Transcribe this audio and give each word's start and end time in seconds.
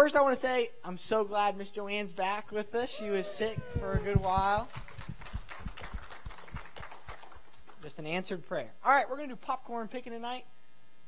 first, 0.00 0.16
I 0.16 0.22
want 0.22 0.34
to 0.34 0.40
say 0.40 0.70
I'm 0.82 0.96
so 0.96 1.24
glad 1.24 1.58
Miss 1.58 1.68
Joanne's 1.68 2.14
back 2.14 2.50
with 2.52 2.74
us. 2.74 2.88
She 2.88 3.10
was 3.10 3.26
sick 3.26 3.58
for 3.78 3.92
a 3.92 3.98
good 3.98 4.18
while. 4.18 4.66
Just 7.82 7.98
an 7.98 8.06
answered 8.06 8.46
prayer. 8.46 8.70
All 8.82 8.92
right, 8.92 9.04
we're 9.10 9.16
going 9.16 9.28
to 9.28 9.34
do 9.34 9.38
popcorn 9.38 9.88
picking 9.88 10.14
tonight. 10.14 10.46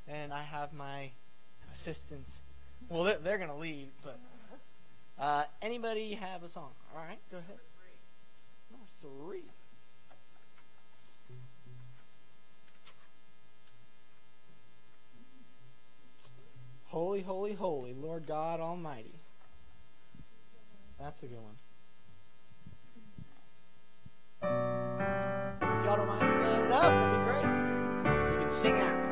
And 0.06 0.30
I 0.30 0.42
have 0.42 0.74
my 0.74 1.10
assistants. 1.72 2.40
Well, 2.90 3.04
they're, 3.04 3.38
going 3.38 3.48
to 3.48 3.56
leave, 3.56 3.88
but 4.04 4.18
uh, 5.18 5.44
anybody 5.62 6.12
have 6.12 6.42
a 6.42 6.48
song? 6.50 6.72
All 6.94 7.02
right, 7.02 7.18
go 7.30 7.38
ahead. 7.38 7.56
Number 8.70 8.86
three. 9.00 9.44
Holy, 16.92 17.22
holy, 17.22 17.54
holy, 17.54 17.94
Lord 17.94 18.26
God 18.26 18.60
Almighty. 18.60 19.14
That's 21.00 21.22
a 21.22 21.26
good 21.26 21.38
one. 21.38 21.56
If 24.42 25.84
y'all 25.86 25.96
don't 25.96 26.06
mind 26.06 26.30
standing 26.30 26.70
up, 26.70 26.82
that'd 26.82 27.18
be 27.18 27.24
great. 27.32 27.46
We 28.32 28.42
can 28.42 28.50
sing 28.50 28.74
out. 28.74 29.11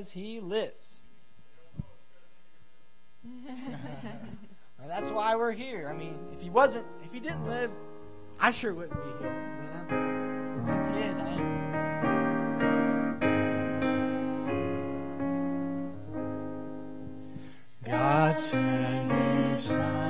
because 0.00 0.12
he 0.12 0.40
lives. 0.40 1.00
that's 4.88 5.10
why 5.10 5.36
we're 5.36 5.52
here. 5.52 5.90
I 5.90 5.92
mean, 5.92 6.18
if 6.32 6.40
he 6.40 6.48
wasn't, 6.48 6.86
if 7.04 7.12
he 7.12 7.20
didn't 7.20 7.46
live, 7.46 7.70
I 8.38 8.50
sure 8.50 8.72
wouldn't 8.72 8.94
be 8.94 9.10
here. 9.20 9.30
You 9.62 9.68
know? 9.74 10.62
Since 10.62 10.88
he 10.88 10.94
is, 11.02 11.18
I 11.18 11.28
am. 11.28 11.50
God 17.84 18.38
sent 18.38 19.12
his 19.52 19.62
son. 19.62 20.09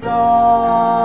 在。 0.00 0.99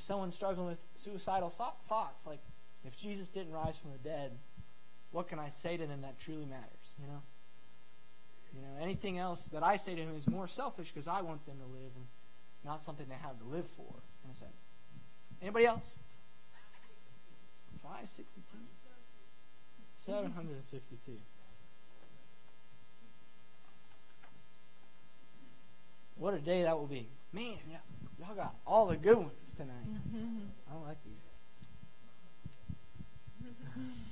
If 0.00 0.06
someone's 0.06 0.34
struggling 0.34 0.66
with 0.66 0.80
suicidal 0.94 1.50
thoughts, 1.50 2.26
like 2.26 2.40
if 2.86 2.96
Jesus 2.96 3.28
didn't 3.28 3.52
rise 3.52 3.76
from 3.76 3.92
the 3.92 3.98
dead, 3.98 4.32
what 5.10 5.28
can 5.28 5.38
I 5.38 5.50
say 5.50 5.76
to 5.76 5.86
them 5.86 6.00
that 6.00 6.18
truly 6.18 6.46
matters? 6.46 6.94
You 6.98 7.06
know? 7.06 7.20
You 8.54 8.62
know, 8.62 8.82
anything 8.82 9.18
else 9.18 9.48
that 9.48 9.62
I 9.62 9.76
say 9.76 9.94
to 9.94 10.00
him 10.00 10.16
is 10.16 10.26
more 10.26 10.48
selfish 10.48 10.90
because 10.90 11.06
I 11.06 11.20
want 11.20 11.44
them 11.44 11.56
to 11.58 11.66
live 11.66 11.92
and 11.94 12.06
not 12.64 12.80
something 12.80 13.06
they 13.10 13.14
have 13.14 13.38
to 13.40 13.44
live 13.44 13.66
for, 13.76 13.92
in 14.24 14.30
a 14.30 14.36
sense. 14.36 14.50
Anybody 15.42 15.66
else? 15.66 15.96
562. 17.82 18.40
762. 19.96 21.12
What 26.16 26.32
a 26.32 26.38
day 26.38 26.62
that 26.62 26.78
will 26.78 26.86
be. 26.86 27.06
Man, 27.34 27.58
yeah, 27.70 27.76
y'all 28.18 28.34
got 28.34 28.54
all 28.66 28.86
the 28.86 28.96
good 28.96 29.18
ones 29.18 29.32
tonight. 29.60 29.84
Mm-hmm. 29.84 30.72
I 30.72 30.74
like 30.88 30.96
these. 31.04 31.20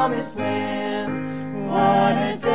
promised 0.00 0.36
land. 0.38 1.12
What 1.68 2.16
a 2.16 2.38
day, 2.40 2.49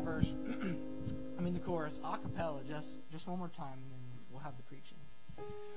that 0.00 0.10
verse? 0.10 0.34
I 1.38 1.42
mean 1.42 1.54
the 1.54 1.60
chorus, 1.60 2.00
a 2.04 2.18
cappella, 2.18 2.60
just 2.68 2.98
just 3.10 3.26
one 3.26 3.38
more 3.38 3.48
time, 3.48 3.78
and 3.82 3.90
then 3.90 4.00
we'll 4.30 4.42
have 4.42 4.56
the 4.56 4.62
preaching. 4.62 4.98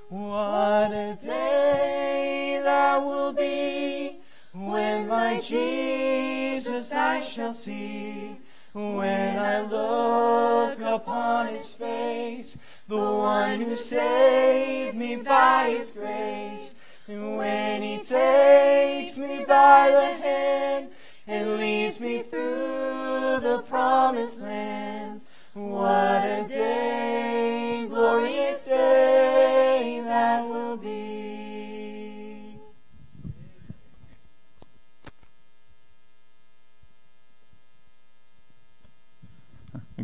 What 0.10 0.92
a 0.92 1.18
day 1.24 2.59
that 2.64 2.97
will 3.04 3.33
be 3.33 4.19
when 4.54 5.07
my 5.07 5.40
Jesus 5.40 6.94
I 6.94 7.21
shall 7.21 7.54
see. 7.54 8.38
When 8.74 9.38
I 9.38 9.62
look 9.62 10.80
upon 10.81 11.47
his 11.50 11.69
face, 11.69 12.57
the 12.88 12.97
one 12.97 13.62
who 13.62 13.76
saved 13.76 14.97
me 14.97 15.18
by 15.18 15.76
his 15.78 15.92
grace. 15.92 16.74
And 17.07 17.38
when 17.38 17.83
he 17.83 17.97
takes 17.97 19.16
me 19.18 19.45
by 19.47 19.92
the 19.92 20.24
hand 20.24 20.88
and 21.27 21.57
leads 21.57 21.99
me 21.99 22.21
through 22.21 23.39
the 23.42 23.63
promised 23.68 24.42
land. 24.42 25.21
What 25.53 26.23
a 26.23 26.45
day, 26.49 27.85
glorious 27.87 28.61
day 28.63 30.01
that 30.03 30.47
will 30.47 30.77
be. 30.77 32.57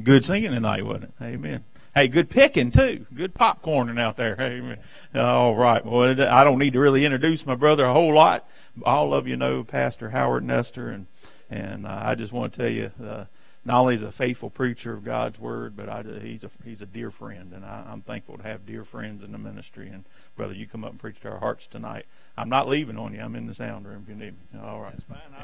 Good 0.03 0.23
singing 0.23 0.51
tonight, 0.51 0.85
wasn't 0.85 1.05
it? 1.05 1.11
Amen. 1.21 1.63
Hey, 1.95 2.07
good 2.07 2.29
picking 2.29 2.71
too. 2.71 3.05
Good 3.13 3.33
popcorning 3.33 3.99
out 3.99 4.15
there. 4.15 4.39
Amen. 4.39 4.77
All 5.15 5.55
right. 5.55 5.83
Well, 5.83 6.21
I 6.21 6.43
don't 6.43 6.59
need 6.59 6.73
to 6.73 6.79
really 6.79 7.03
introduce 7.03 7.45
my 7.45 7.55
brother 7.55 7.85
a 7.85 7.93
whole 7.93 8.13
lot. 8.13 8.47
All 8.83 9.13
of 9.13 9.27
you 9.27 9.37
know 9.37 9.63
Pastor 9.63 10.11
Howard 10.11 10.43
Nester, 10.43 10.89
and 10.89 11.07
and 11.49 11.85
uh, 11.85 12.01
I 12.05 12.15
just 12.15 12.31
want 12.31 12.53
to 12.53 12.59
tell 12.59 12.69
you, 12.69 12.91
uh, 13.03 13.25
not 13.65 13.81
only 13.81 13.95
is 13.95 14.01
a 14.01 14.11
faithful 14.11 14.49
preacher 14.49 14.93
of 14.93 15.03
God's 15.03 15.39
word, 15.39 15.75
but 15.75 15.89
I, 15.89 16.03
he's 16.21 16.43
a 16.43 16.49
he's 16.63 16.81
a 16.81 16.85
dear 16.85 17.11
friend, 17.11 17.53
and 17.53 17.65
I, 17.65 17.85
I'm 17.89 18.01
thankful 18.01 18.37
to 18.37 18.43
have 18.43 18.65
dear 18.65 18.83
friends 18.83 19.23
in 19.23 19.31
the 19.31 19.37
ministry. 19.37 19.89
And 19.89 20.05
brother, 20.35 20.53
you 20.53 20.67
come 20.67 20.83
up 20.83 20.91
and 20.91 20.99
preach 20.99 21.19
to 21.21 21.29
our 21.29 21.39
hearts 21.39 21.67
tonight. 21.67 22.05
I'm 22.37 22.49
not 22.49 22.67
leaving 22.67 22.97
on 22.97 23.13
you. 23.13 23.19
I'm 23.21 23.35
in 23.35 23.47
the 23.47 23.53
sound 23.55 23.85
room 23.87 24.03
if 24.03 24.09
you 24.09 24.15
need 24.15 24.33
me. 24.53 24.59
All 24.63 24.79
right. 24.81 24.93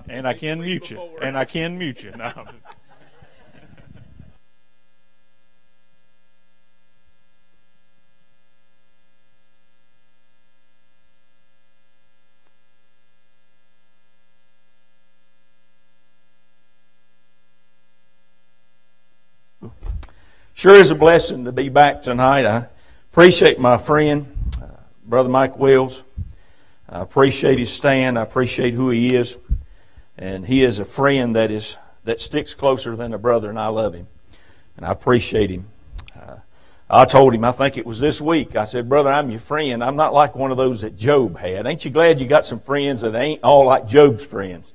And 0.08 0.27
I 0.27 0.34
can 0.34 0.62
mute 0.62 0.92
you. 0.92 0.98
And 1.22 1.38
I 1.38 1.46
can 1.46 1.77
mute 1.77 2.04
you. 2.04 2.12
No, 2.12 2.46
Sure 20.66 20.78
is 20.78 20.90
a 20.90 20.96
blessing 20.96 21.46
to 21.46 21.52
be 21.52 21.70
back 21.70 22.02
tonight. 22.02 22.44
I 22.44 22.66
appreciate 23.12 23.60
my 23.60 23.78
friend, 23.78 24.26
uh, 24.60 24.66
Brother 25.06 25.30
Mike 25.30 25.60
Wills. 25.60 26.04
I 26.90 27.02
appreciate 27.02 27.60
his 27.60 27.72
stand. 27.72 28.18
I 28.18 28.24
appreciate 28.24 28.74
who 28.74 28.90
he 28.90 29.16
is. 29.16 29.38
And 30.18 30.44
he 30.44 30.64
is 30.64 30.80
a 30.80 30.84
friend 30.86 31.36
that 31.36 31.52
is 31.52 31.78
that 32.06 32.20
sticks 32.20 32.56
closer 32.56 32.96
than 32.96 33.14
a 33.14 33.20
brother, 33.20 33.52
and 33.52 33.60
I 33.60 33.68
love 33.68 33.94
him. 33.94 34.08
And 34.76 34.88
I 34.88 34.92
appreciate 34.92 35.52
him. 35.52 35.68
Uh, 36.20 36.38
I 36.90 37.06
told 37.06 37.36
him, 37.36 37.46
I 37.46 37.52
think 37.52 37.78
it 37.78 37.86
was 37.86 38.00
this 38.00 38.20
week, 38.20 38.56
I 38.56 38.66
said, 38.66 38.90
Brother, 38.90 39.12
I'm 39.12 39.30
your 39.30 39.42
friend. 39.42 39.84
I'm 39.84 39.96
not 39.96 40.16
like 40.16 40.34
one 40.34 40.50
of 40.50 40.58
those 40.58 40.82
that 40.82 40.98
Job 40.98 41.38
had. 41.38 41.68
Ain't 41.68 41.86
you 41.86 41.92
glad 41.92 42.20
you 42.20 42.26
got 42.26 42.44
some 42.44 42.60
friends 42.60 43.02
that 43.02 43.14
ain't 43.14 43.44
all 43.44 43.68
like 43.68 43.86
Job's 43.86 44.26
friends? 44.26 44.74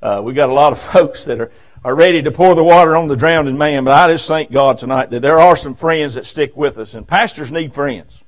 Uh, 0.00 0.22
we 0.24 0.32
got 0.32 0.48
a 0.48 0.54
lot 0.54 0.72
of 0.72 0.78
folks 0.92 1.26
that 1.26 1.42
are, 1.42 1.52
are 1.86 1.94
ready 1.94 2.20
to 2.20 2.32
pour 2.32 2.56
the 2.56 2.64
water 2.64 2.96
on 2.96 3.06
the 3.06 3.14
drowning 3.14 3.56
man, 3.56 3.84
but 3.84 3.92
I 3.92 4.12
just 4.12 4.26
thank 4.26 4.50
God 4.50 4.76
tonight 4.76 5.10
that 5.10 5.20
there 5.20 5.38
are 5.38 5.54
some 5.54 5.76
friends 5.76 6.14
that 6.14 6.26
stick 6.26 6.56
with 6.56 6.78
us, 6.78 6.94
and 6.94 7.06
pastors 7.06 7.52
need 7.52 7.72
friends. 7.72 8.24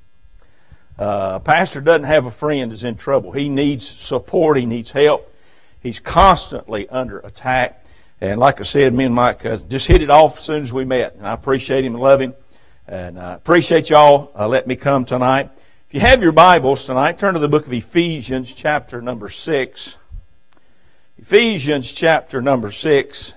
Uh, 0.97 1.33
a 1.35 1.41
pastor 1.41 1.81
doesn't 1.81 2.05
have 2.05 2.25
a 2.25 2.31
friend 2.31 2.73
is 2.73 2.85
in 2.85 2.95
trouble. 2.95 3.33
He 3.33 3.49
needs 3.49 3.85
support. 3.85 4.59
He 4.59 4.65
needs 4.65 4.93
help. 4.93 5.35
He's 5.81 5.99
constantly 5.99 6.88
under 6.88 7.19
attack. 7.19 7.85
And 8.21 8.38
like 8.38 8.61
I 8.61 8.62
said, 8.62 8.95
me 8.95 9.03
and 9.03 9.15
Mike 9.17 9.45
uh, 9.45 9.57
just 9.57 9.88
hit 9.88 10.03
it 10.03 10.11
off 10.11 10.38
as 10.38 10.45
soon 10.45 10.62
as 10.62 10.73
we 10.73 10.85
met. 10.85 11.17
And 11.17 11.27
I 11.27 11.33
appreciate 11.33 11.85
him 11.85 11.95
and 11.95 12.03
love 12.03 12.21
him. 12.21 12.35
And 12.87 13.19
I 13.19 13.35
appreciate 13.35 13.91
y'all 13.91 14.31
uh, 14.38 14.47
letting 14.47 14.69
me 14.69 14.77
come 14.77 15.05
tonight. 15.05 15.50
If 15.88 15.95
you 15.95 15.99
have 15.99 16.23
your 16.23 16.31
Bibles 16.31 16.87
tonight, 16.87 17.19
turn 17.19 17.35
to 17.35 17.41
the 17.41 17.49
book 17.49 17.67
of 17.67 17.73
Ephesians, 17.73 18.55
chapter 18.55 19.03
number 19.03 19.29
6. 19.29 19.97
Ephesians, 21.19 21.93
chapter 21.93 22.41
number 22.41 22.71
6. 22.71 23.35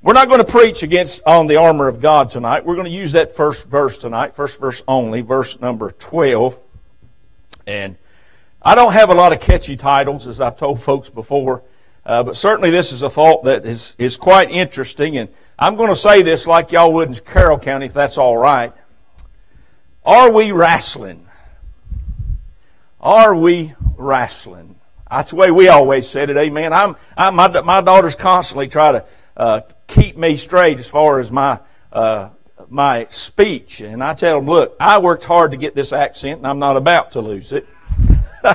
We're 0.00 0.12
not 0.12 0.28
going 0.28 0.38
to 0.38 0.50
preach 0.50 0.84
against 0.84 1.22
on 1.26 1.48
the 1.48 1.56
armor 1.56 1.88
of 1.88 2.00
God 2.00 2.30
tonight. 2.30 2.64
We're 2.64 2.76
going 2.76 2.84
to 2.84 2.90
use 2.90 3.12
that 3.12 3.34
first 3.34 3.66
verse 3.66 3.98
tonight, 3.98 4.36
first 4.36 4.60
verse 4.60 4.80
only, 4.86 5.22
verse 5.22 5.60
number 5.60 5.90
12. 5.90 6.56
And 7.66 7.96
I 8.62 8.76
don't 8.76 8.92
have 8.92 9.10
a 9.10 9.14
lot 9.14 9.32
of 9.32 9.40
catchy 9.40 9.76
titles, 9.76 10.28
as 10.28 10.40
I've 10.40 10.56
told 10.56 10.80
folks 10.80 11.10
before, 11.10 11.64
uh, 12.06 12.22
but 12.22 12.36
certainly 12.36 12.70
this 12.70 12.92
is 12.92 13.02
a 13.02 13.10
thought 13.10 13.42
that 13.44 13.66
is, 13.66 13.96
is 13.98 14.16
quite 14.16 14.52
interesting. 14.52 15.18
And 15.18 15.30
I'm 15.58 15.74
going 15.74 15.88
to 15.88 15.96
say 15.96 16.22
this 16.22 16.46
like 16.46 16.70
y'all 16.70 16.92
would 16.92 17.08
in 17.08 17.14
Carroll 17.16 17.58
County, 17.58 17.86
if 17.86 17.92
that's 17.92 18.18
all 18.18 18.36
right. 18.36 18.72
Are 20.04 20.30
we 20.30 20.52
wrestling? 20.52 21.26
Are 23.00 23.34
we 23.34 23.74
wrestling? 23.96 24.76
That's 25.10 25.30
the 25.30 25.36
way 25.36 25.50
we 25.50 25.66
always 25.66 26.08
said 26.08 26.30
it, 26.30 26.36
amen. 26.36 26.72
I'm, 26.72 26.94
I'm 27.16 27.34
my, 27.34 27.48
my 27.62 27.80
daughters 27.80 28.14
constantly 28.14 28.68
try 28.68 28.92
to 28.92 29.04
uh, 29.38 29.60
keep 29.86 30.18
me 30.18 30.36
straight 30.36 30.78
as 30.78 30.88
far 30.88 31.20
as 31.20 31.30
my 31.30 31.60
uh, 31.92 32.30
my 32.68 33.06
speech. 33.08 33.80
And 33.80 34.02
I 34.02 34.14
tell 34.14 34.38
them, 34.38 34.46
look, 34.46 34.76
I 34.80 34.98
worked 34.98 35.24
hard 35.24 35.52
to 35.52 35.56
get 35.56 35.74
this 35.74 35.92
accent, 35.92 36.38
and 36.38 36.46
I'm 36.46 36.58
not 36.58 36.76
about 36.76 37.12
to 37.12 37.20
lose 37.20 37.52
it. 37.52 37.66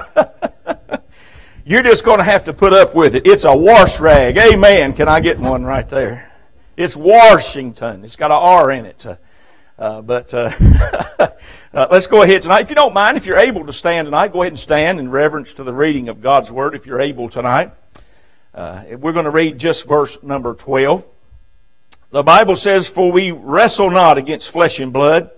You're 1.65 1.83
just 1.83 2.03
going 2.03 2.17
to 2.17 2.23
have 2.23 2.43
to 2.43 2.53
put 2.53 2.73
up 2.73 2.93
with 2.93 3.15
it. 3.15 3.25
It's 3.25 3.45
a 3.45 3.55
wash 3.55 3.99
rag. 3.99 4.37
Amen. 4.37 4.93
Can 4.93 5.07
I 5.07 5.21
get 5.21 5.39
one 5.39 5.63
right 5.63 5.87
there? 5.87 6.31
It's 6.75 6.95
Washington. 6.95 8.03
It's 8.03 8.17
got 8.17 8.31
an 8.31 8.37
R 8.37 8.71
in 8.71 8.85
it. 8.85 9.05
Uh, 9.79 10.01
but 10.01 10.33
uh, 10.33 10.51
uh, 11.73 11.87
let's 11.89 12.07
go 12.07 12.21
ahead 12.21 12.41
tonight. 12.41 12.61
If 12.61 12.69
you 12.69 12.75
don't 12.75 12.93
mind, 12.93 13.15
if 13.17 13.25
you're 13.25 13.37
able 13.37 13.65
to 13.65 13.73
stand 13.73 14.07
tonight, 14.07 14.33
go 14.33 14.41
ahead 14.41 14.51
and 14.51 14.59
stand 14.59 14.99
in 14.99 15.09
reverence 15.09 15.53
to 15.55 15.63
the 15.63 15.73
reading 15.73 16.09
of 16.09 16.21
God's 16.21 16.51
Word 16.51 16.75
if 16.75 16.85
you're 16.85 16.99
able 16.99 17.29
tonight. 17.29 17.71
Uh, 18.53 18.83
we're 18.99 19.13
going 19.13 19.25
to 19.25 19.31
read 19.31 19.57
just 19.57 19.87
verse 19.87 20.17
number 20.21 20.53
12. 20.53 21.07
The 22.11 22.21
Bible 22.21 22.55
says, 22.55 22.87
For 22.87 23.11
we 23.11 23.31
wrestle 23.31 23.89
not 23.89 24.19
against 24.19 24.51
flesh 24.51 24.79
and 24.79 24.93
blood, 24.93 25.31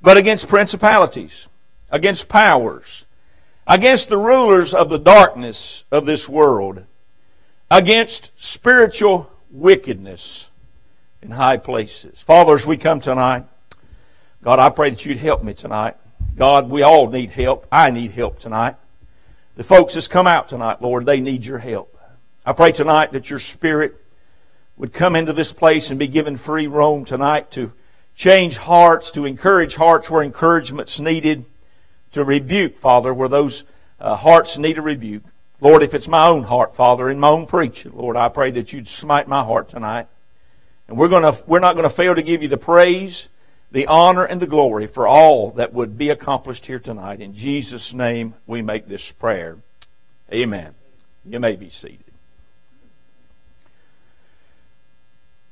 but 0.00 0.16
against 0.16 0.48
principalities, 0.48 1.48
against 1.90 2.30
powers, 2.30 3.04
against 3.66 4.08
the 4.08 4.16
rulers 4.16 4.72
of 4.72 4.88
the 4.88 4.98
darkness 4.98 5.84
of 5.92 6.06
this 6.06 6.28
world, 6.28 6.84
against 7.70 8.32
spiritual 8.36 9.30
wickedness 9.50 10.50
in 11.20 11.32
high 11.32 11.58
places. 11.58 12.18
Father, 12.20 12.54
as 12.54 12.66
we 12.66 12.78
come 12.78 13.00
tonight, 13.00 13.44
God, 14.42 14.58
I 14.58 14.70
pray 14.70 14.90
that 14.90 15.04
you'd 15.04 15.18
help 15.18 15.44
me 15.44 15.52
tonight. 15.52 15.96
God, 16.34 16.70
we 16.70 16.82
all 16.82 17.08
need 17.08 17.30
help. 17.30 17.66
I 17.70 17.90
need 17.90 18.12
help 18.12 18.38
tonight. 18.38 18.76
The 19.56 19.62
folks 19.62 19.94
that's 19.94 20.08
come 20.08 20.26
out 20.26 20.48
tonight, 20.48 20.80
Lord, 20.80 21.04
they 21.04 21.20
need 21.20 21.44
your 21.44 21.58
help. 21.58 21.91
I 22.44 22.52
pray 22.52 22.72
tonight 22.72 23.12
that 23.12 23.30
your 23.30 23.38
Spirit 23.38 23.94
would 24.76 24.92
come 24.92 25.14
into 25.14 25.32
this 25.32 25.52
place 25.52 25.90
and 25.90 25.98
be 25.98 26.08
given 26.08 26.36
free 26.36 26.66
roam 26.66 27.04
tonight 27.04 27.52
to 27.52 27.72
change 28.16 28.56
hearts, 28.56 29.12
to 29.12 29.24
encourage 29.24 29.76
hearts 29.76 30.10
where 30.10 30.24
encouragement's 30.24 30.98
needed, 30.98 31.44
to 32.10 32.24
rebuke, 32.24 32.76
Father, 32.76 33.14
where 33.14 33.28
those 33.28 33.62
uh, 34.00 34.16
hearts 34.16 34.58
need 34.58 34.76
a 34.76 34.82
rebuke. 34.82 35.22
Lord, 35.60 35.84
if 35.84 35.94
it's 35.94 36.08
my 36.08 36.26
own 36.26 36.42
heart, 36.42 36.74
Father, 36.74 37.08
in 37.08 37.20
my 37.20 37.28
own 37.28 37.46
preaching, 37.46 37.92
Lord, 37.94 38.16
I 38.16 38.28
pray 38.28 38.50
that 38.50 38.72
you'd 38.72 38.88
smite 38.88 39.28
my 39.28 39.44
heart 39.44 39.68
tonight. 39.68 40.08
And 40.88 40.98
we're 40.98 41.08
to, 41.08 41.40
we're 41.46 41.60
not 41.60 41.76
going 41.76 41.88
to 41.88 41.94
fail 41.94 42.16
to 42.16 42.22
give 42.22 42.42
you 42.42 42.48
the 42.48 42.56
praise, 42.56 43.28
the 43.70 43.86
honor, 43.86 44.24
and 44.24 44.42
the 44.42 44.48
glory 44.48 44.88
for 44.88 45.06
all 45.06 45.52
that 45.52 45.72
would 45.72 45.96
be 45.96 46.10
accomplished 46.10 46.66
here 46.66 46.80
tonight. 46.80 47.20
In 47.20 47.34
Jesus' 47.34 47.94
name, 47.94 48.34
we 48.48 48.62
make 48.62 48.88
this 48.88 49.12
prayer. 49.12 49.58
Amen. 50.32 50.74
You 51.24 51.38
may 51.38 51.54
be 51.54 51.70
seated. 51.70 52.01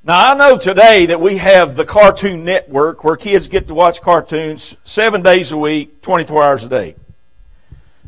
Now, 0.02 0.33
I 0.33 0.35
know 0.35 0.57
today 0.57 1.04
that 1.07 1.21
we 1.21 1.37
have 1.37 1.76
the 1.76 1.85
Cartoon 1.85 2.42
Network 2.42 3.04
where 3.04 3.16
kids 3.16 3.49
get 3.49 3.69
to 3.69 3.75
watch 3.75 4.00
cartoons 4.00 4.75
seven 4.83 5.21
days 5.21 5.52
a 5.52 5.59
week, 5.59 6.00
24 6.00 6.42
hours 6.42 6.64
a 6.64 6.71
day. 6.71 6.97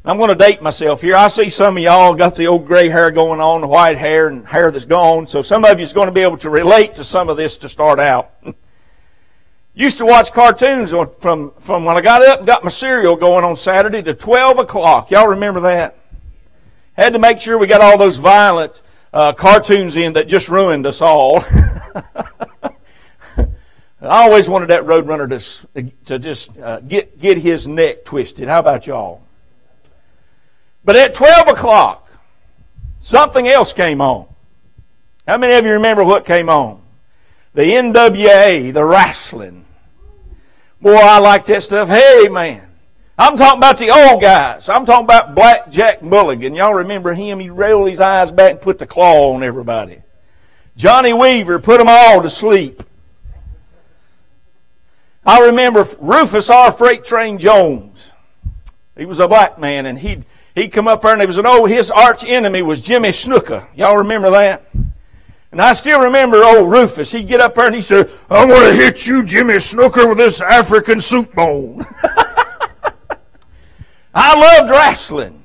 I'm 0.02 0.16
going 0.16 0.30
to 0.30 0.34
date 0.34 0.62
myself 0.62 1.02
here. 1.02 1.14
I 1.14 1.28
see 1.28 1.50
some 1.50 1.76
of 1.76 1.82
y'all 1.82 2.14
got 2.14 2.34
the 2.34 2.46
old 2.46 2.64
gray 2.64 2.88
hair 2.88 3.10
going 3.10 3.42
on, 3.42 3.60
the 3.60 3.66
white 3.66 3.98
hair, 3.98 4.28
and 4.28 4.46
hair 4.46 4.70
that's 4.70 4.86
gone. 4.86 5.26
So 5.26 5.42
some 5.42 5.66
of 5.66 5.78
you 5.78 5.84
is 5.84 5.92
going 5.92 6.08
to 6.08 6.14
be 6.14 6.22
able 6.22 6.38
to 6.38 6.48
relate 6.48 6.94
to 6.94 7.04
some 7.04 7.28
of 7.28 7.36
this 7.36 7.58
to 7.58 7.68
start 7.68 8.00
out. 8.00 8.32
Used 9.74 9.98
to 9.98 10.06
watch 10.06 10.32
cartoons 10.32 10.94
from, 11.18 11.52
from 11.58 11.84
when 11.84 11.98
I 11.98 12.00
got 12.00 12.22
up 12.26 12.38
and 12.38 12.46
got 12.46 12.64
my 12.64 12.70
cereal 12.70 13.16
going 13.16 13.44
on 13.44 13.54
Saturday 13.54 14.02
to 14.02 14.14
12 14.14 14.60
o'clock. 14.60 15.10
Y'all 15.10 15.28
remember 15.28 15.60
that? 15.60 15.98
Had 16.94 17.12
to 17.12 17.18
make 17.18 17.38
sure 17.38 17.58
we 17.58 17.66
got 17.66 17.82
all 17.82 17.98
those 17.98 18.16
violent 18.16 18.80
uh, 19.12 19.32
cartoons 19.32 19.96
in 19.96 20.14
that 20.14 20.28
just 20.28 20.48
ruined 20.48 20.86
us 20.86 21.00
all. 21.00 21.44
I 24.02 24.24
always 24.24 24.48
wanted 24.48 24.70
that 24.70 24.82
Roadrunner 24.82 25.28
to, 25.74 25.92
to 26.06 26.18
just 26.18 26.58
uh, 26.58 26.80
get, 26.80 27.20
get 27.20 27.38
his 27.38 27.68
neck 27.68 28.04
twisted. 28.04 28.48
How 28.48 28.58
about 28.58 28.86
y'all? 28.86 29.22
But 30.84 30.96
at 30.96 31.14
12 31.14 31.48
o'clock, 31.48 32.10
something 33.00 33.46
else 33.46 33.72
came 33.72 34.00
on. 34.00 34.26
How 35.26 35.38
many 35.38 35.54
of 35.54 35.64
you 35.64 35.72
remember 35.74 36.02
what 36.02 36.24
came 36.24 36.48
on? 36.48 36.82
The 37.54 37.62
NWA, 37.62 38.72
the 38.72 38.84
wrestling. 38.84 39.64
Boy, 40.80 40.96
I 40.96 41.20
like 41.20 41.44
that 41.44 41.62
stuff. 41.62 41.88
Hey, 41.88 42.26
man. 42.28 42.71
I'm 43.18 43.36
talking 43.36 43.58
about 43.58 43.78
the 43.78 43.90
old 43.90 44.22
guys. 44.22 44.68
I'm 44.68 44.86
talking 44.86 45.04
about 45.04 45.34
Black 45.34 45.70
Jack 45.70 46.02
Mulligan. 46.02 46.54
Y'all 46.54 46.74
remember 46.74 47.12
him? 47.12 47.38
He 47.38 47.50
rolled 47.50 47.88
his 47.88 48.00
eyes 48.00 48.32
back 48.32 48.52
and 48.52 48.60
put 48.60 48.78
the 48.78 48.86
claw 48.86 49.34
on 49.34 49.42
everybody. 49.42 50.02
Johnny 50.76 51.12
Weaver 51.12 51.58
put 51.58 51.78
them 51.78 51.88
all 51.88 52.22
to 52.22 52.30
sleep. 52.30 52.82
I 55.24 55.46
remember 55.46 55.86
Rufus 56.00 56.50
R. 56.50 56.72
Freight 56.72 57.04
Train 57.04 57.38
Jones. 57.38 58.10
He 58.96 59.04
was 59.04 59.20
a 59.20 59.28
black 59.28 59.58
man, 59.58 59.86
and 59.86 59.98
he'd, 59.98 60.26
he'd 60.54 60.68
come 60.68 60.88
up 60.88 61.02
there, 61.02 61.12
and 61.12 61.20
there 61.20 61.26
was 61.26 61.38
an 61.38 61.46
old, 61.46 61.70
his 61.70 61.90
arch 61.90 62.24
enemy 62.24 62.62
was 62.62 62.82
Jimmy 62.82 63.10
Snuka. 63.10 63.66
Y'all 63.76 63.98
remember 63.98 64.30
that? 64.30 64.64
And 65.52 65.60
I 65.60 65.74
still 65.74 66.00
remember 66.00 66.42
old 66.42 66.70
Rufus. 66.70 67.12
He'd 67.12 67.28
get 67.28 67.40
up 67.40 67.54
there 67.54 67.66
and 67.66 67.74
he 67.74 67.82
said, 67.82 68.10
I'm 68.30 68.48
going 68.48 68.70
to 68.70 68.74
hit 68.74 69.06
you, 69.06 69.22
Jimmy 69.22 69.54
Snuka, 69.54 70.08
with 70.08 70.16
this 70.16 70.40
African 70.40 70.98
soup 70.98 71.34
bone. 71.34 71.84
I 74.14 74.38
loved 74.38 74.70
wrestling. 74.70 75.44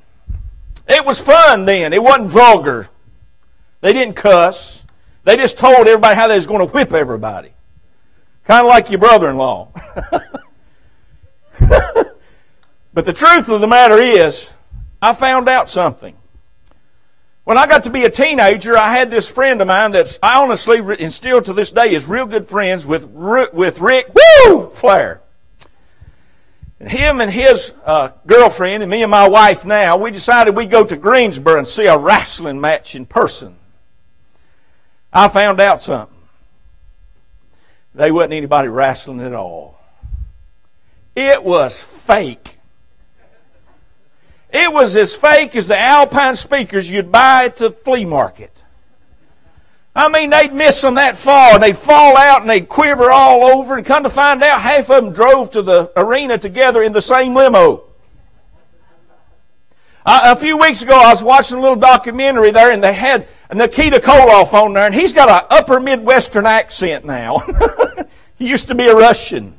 It 0.88 1.04
was 1.04 1.20
fun 1.20 1.64
then. 1.64 1.92
It 1.92 2.02
wasn't 2.02 2.30
vulgar. 2.30 2.88
They 3.80 3.92
didn't 3.92 4.14
cuss. 4.14 4.84
They 5.24 5.36
just 5.36 5.58
told 5.58 5.86
everybody 5.86 6.14
how 6.14 6.28
they 6.28 6.36
was 6.36 6.46
going 6.46 6.66
to 6.66 6.72
whip 6.72 6.92
everybody. 6.92 7.52
Kind 8.44 8.66
of 8.66 8.70
like 8.70 8.90
your 8.90 8.98
brother-in-law. 8.98 9.68
but 11.60 13.04
the 13.04 13.12
truth 13.12 13.48
of 13.48 13.60
the 13.60 13.66
matter 13.66 13.98
is, 13.98 14.50
I 15.02 15.12
found 15.12 15.48
out 15.48 15.68
something. 15.68 16.16
When 17.44 17.56
I 17.56 17.66
got 17.66 17.84
to 17.84 17.90
be 17.90 18.04
a 18.04 18.10
teenager, 18.10 18.76
I 18.76 18.92
had 18.92 19.10
this 19.10 19.28
friend 19.30 19.60
of 19.62 19.68
mine 19.68 19.92
that's 19.92 20.18
I 20.22 20.42
honestly 20.42 20.80
and 20.98 21.12
still 21.12 21.40
to 21.42 21.52
this 21.54 21.70
day 21.70 21.94
is 21.94 22.06
real 22.06 22.26
good 22.26 22.46
friends 22.46 22.84
with 22.84 23.06
with 23.06 23.80
Ric 23.80 24.12
Woo 24.14 24.68
Flair. 24.68 25.22
And 26.80 26.88
him 26.88 27.20
and 27.20 27.30
his 27.30 27.72
uh, 27.84 28.10
girlfriend 28.26 28.82
and 28.82 28.90
me 28.90 29.02
and 29.02 29.10
my 29.10 29.28
wife 29.28 29.64
now, 29.64 29.96
we 29.96 30.10
decided 30.10 30.54
we'd 30.54 30.70
go 30.70 30.84
to 30.84 30.96
Greensboro 30.96 31.58
and 31.58 31.66
see 31.66 31.86
a 31.86 31.98
wrestling 31.98 32.60
match 32.60 32.94
in 32.94 33.04
person. 33.04 33.56
I 35.12 35.28
found 35.28 35.60
out 35.60 35.82
something. 35.82 36.16
They 37.94 38.12
wasn't 38.12 38.34
anybody 38.34 38.68
wrestling 38.68 39.20
at 39.20 39.32
all. 39.32 39.80
It 41.16 41.42
was 41.42 41.80
fake. 41.80 42.58
It 44.50 44.72
was 44.72 44.94
as 44.94 45.16
fake 45.16 45.56
as 45.56 45.66
the 45.66 45.78
Alpine 45.78 46.36
speakers 46.36 46.88
you'd 46.88 47.10
buy 47.10 47.46
at 47.46 47.56
the 47.56 47.72
flea 47.72 48.04
market. 48.04 48.62
I 49.98 50.08
mean, 50.08 50.30
they'd 50.30 50.52
miss 50.52 50.80
them 50.80 50.94
that 50.94 51.16
far, 51.16 51.54
and 51.54 51.62
they'd 51.62 51.76
fall 51.76 52.16
out, 52.16 52.42
and 52.42 52.48
they'd 52.48 52.68
quiver 52.68 53.10
all 53.10 53.42
over, 53.42 53.76
and 53.76 53.84
come 53.84 54.04
to 54.04 54.08
find 54.08 54.40
out, 54.44 54.60
half 54.60 54.88
of 54.90 55.02
them 55.02 55.12
drove 55.12 55.50
to 55.50 55.60
the 55.62 55.90
arena 55.96 56.38
together 56.38 56.84
in 56.84 56.92
the 56.92 57.02
same 57.02 57.34
limo. 57.34 57.82
a 60.06 60.36
few 60.36 60.56
weeks 60.56 60.82
ago, 60.82 60.94
I 60.94 61.10
was 61.10 61.24
watching 61.24 61.58
a 61.58 61.60
little 61.60 61.74
documentary 61.74 62.52
there, 62.52 62.70
and 62.70 62.82
they 62.82 62.92
had 62.92 63.26
Nikita 63.52 63.98
Koloff 63.98 64.54
on 64.54 64.72
there, 64.72 64.86
and 64.86 64.94
he's 64.94 65.12
got 65.12 65.28
an 65.28 65.48
upper 65.50 65.80
Midwestern 65.80 66.46
accent 66.46 67.04
now. 67.04 67.38
he 68.38 68.48
used 68.48 68.68
to 68.68 68.76
be 68.76 68.86
a 68.86 68.94
Russian. 68.94 69.58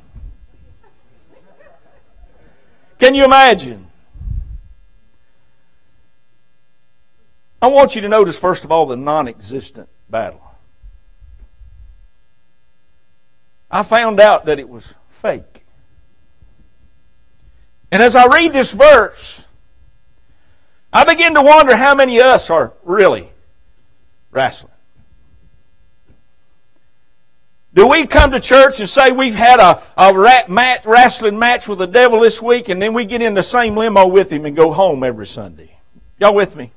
Can 2.98 3.14
you 3.14 3.26
imagine? 3.26 3.88
I 7.60 7.66
want 7.66 7.94
you 7.94 8.00
to 8.00 8.08
notice, 8.08 8.38
first 8.38 8.64
of 8.64 8.72
all, 8.72 8.86
the 8.86 8.96
non 8.96 9.28
existent 9.28 9.90
battle. 10.10 10.42
I 13.70 13.82
found 13.82 14.18
out 14.20 14.46
that 14.46 14.58
it 14.58 14.68
was 14.68 14.94
fake. 15.08 15.64
And 17.92 18.02
as 18.02 18.16
I 18.16 18.26
read 18.26 18.52
this 18.52 18.72
verse, 18.72 19.44
I 20.92 21.04
begin 21.04 21.34
to 21.34 21.42
wonder 21.42 21.76
how 21.76 21.94
many 21.94 22.18
of 22.18 22.26
us 22.26 22.50
are 22.50 22.72
really 22.84 23.30
wrestling. 24.30 24.72
Do 27.72 27.86
we 27.86 28.06
come 28.06 28.32
to 28.32 28.40
church 28.40 28.80
and 28.80 28.88
say 28.88 29.12
we've 29.12 29.34
had 29.34 29.60
a, 29.60 29.80
a 29.96 30.12
rat 30.12 30.50
match, 30.50 30.84
wrestling 30.84 31.38
match 31.38 31.68
with 31.68 31.78
the 31.78 31.86
devil 31.86 32.20
this 32.20 32.42
week 32.42 32.68
and 32.68 32.82
then 32.82 32.94
we 32.94 33.04
get 33.04 33.22
in 33.22 33.34
the 33.34 33.44
same 33.44 33.76
limo 33.76 34.08
with 34.08 34.30
him 34.30 34.44
and 34.44 34.56
go 34.56 34.72
home 34.72 35.04
every 35.04 35.26
Sunday? 35.26 35.78
Y'all 36.18 36.34
with 36.34 36.56
me? 36.56 36.72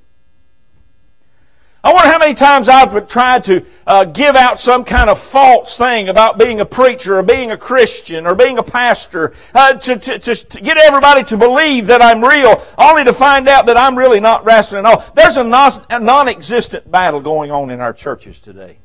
I 1.86 1.92
wonder 1.92 2.10
how 2.10 2.18
many 2.18 2.34
times 2.34 2.70
I've 2.70 3.10
tried 3.10 3.44
to 3.46 3.66
uh, 3.86 4.06
give 4.06 4.38
out 4.38 4.58
some 4.58 4.86
kind 4.86 5.10
of 5.10 5.20
false 5.20 5.78
thing 5.78 6.08
about 6.08 6.38
being 6.38 6.62
a 6.62 6.66
preacher 6.66 7.18
or 7.18 7.24
being 7.24 7.52
a 7.52 7.58
Christian 7.58 8.26
or 8.26 8.36
being 8.36 8.58
a 8.58 8.64
pastor 8.64 9.34
uh, 9.54 9.74
to, 9.74 9.98
to, 9.98 10.18
to, 10.18 10.62
get 10.62 10.78
everybody 10.78 11.26
to 11.26 11.38
believe 11.38 11.88
that 11.88 12.02
I'm 12.02 12.24
real, 12.24 12.66
only 12.78 13.04
to 13.04 13.12
find 13.12 13.50
out 13.50 13.66
that 13.66 13.76
I'm 13.76 13.98
really 13.98 14.22
not 14.22 14.46
wrestling 14.46 14.86
at 14.86 14.94
all. 14.94 15.04
There's 15.14 15.36
a, 15.36 15.44
non- 15.44 15.86
a 15.90 16.00
non-existent 16.00 16.90
battle 16.90 17.20
going 17.20 17.52
on 17.52 17.70
in 17.70 17.82
our 17.82 17.92
churches 17.92 18.40
today. 18.40 18.78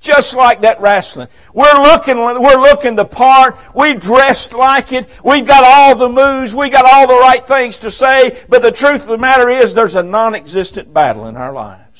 Just 0.00 0.34
like 0.34 0.62
that 0.62 0.80
wrestling. 0.80 1.28
We're 1.54 1.80
looking, 1.80 2.16
we're 2.16 2.60
looking 2.60 2.96
the 2.96 3.04
part. 3.04 3.56
We 3.72 3.94
dressed 3.94 4.52
like 4.52 4.92
it. 4.92 5.06
We've 5.24 5.46
got 5.46 5.62
all 5.62 5.94
the 5.94 6.08
moves. 6.08 6.56
We 6.56 6.70
got 6.70 6.84
all 6.92 7.06
the 7.06 7.20
right 7.20 7.46
things 7.46 7.78
to 7.78 7.90
say. 7.92 8.36
But 8.48 8.62
the 8.62 8.72
truth 8.72 9.02
of 9.02 9.08
the 9.10 9.18
matter 9.18 9.48
is 9.48 9.74
there's 9.74 9.94
a 9.94 10.02
non-existent 10.02 10.92
battle 10.92 11.28
in 11.28 11.36
our 11.36 11.52
lives. 11.52 11.91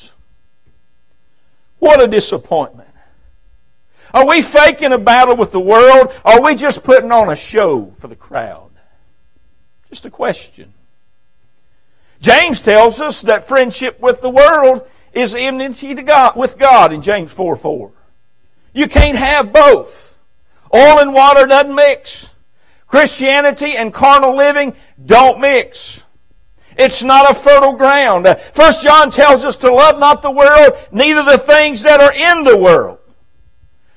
What 1.83 2.01
a 2.01 2.07
disappointment. 2.07 2.87
Are 4.13 4.25
we 4.25 4.41
faking 4.41 4.93
a 4.93 4.97
battle 4.97 5.35
with 5.35 5.51
the 5.51 5.59
world? 5.59 6.13
Or 6.23 6.31
are 6.31 6.41
we 6.41 6.55
just 6.55 6.81
putting 6.81 7.11
on 7.11 7.29
a 7.29 7.35
show 7.35 7.93
for 7.97 8.07
the 8.07 8.15
crowd? 8.15 8.69
Just 9.89 10.05
a 10.05 10.09
question. 10.09 10.73
James 12.21 12.61
tells 12.61 13.01
us 13.01 13.23
that 13.23 13.43
friendship 13.43 13.99
with 13.99 14.21
the 14.21 14.29
world 14.29 14.87
is 15.11 15.35
enmity 15.35 15.93
to 15.93 16.01
God, 16.03 16.37
with 16.37 16.57
God 16.57 16.93
in 16.93 17.01
James 17.01 17.33
4 17.33 17.57
4. 17.57 17.91
You 18.73 18.87
can't 18.87 19.17
have 19.17 19.51
both. 19.51 20.17
Oil 20.73 20.99
and 20.99 21.13
water 21.13 21.45
doesn't 21.45 21.75
mix. 21.75 22.33
Christianity 22.87 23.75
and 23.75 23.93
carnal 23.93 24.37
living 24.37 24.73
don't 25.05 25.41
mix. 25.41 26.02
It's 26.77 27.03
not 27.03 27.29
a 27.29 27.33
fertile 27.33 27.73
ground. 27.73 28.27
First 28.53 28.83
John 28.83 29.11
tells 29.11 29.45
us 29.45 29.57
to 29.57 29.73
love 29.73 29.99
not 29.99 30.21
the 30.21 30.31
world, 30.31 30.73
neither 30.91 31.23
the 31.23 31.37
things 31.37 31.83
that 31.83 31.99
are 31.99 32.13
in 32.13 32.43
the 32.43 32.57
world. 32.57 32.99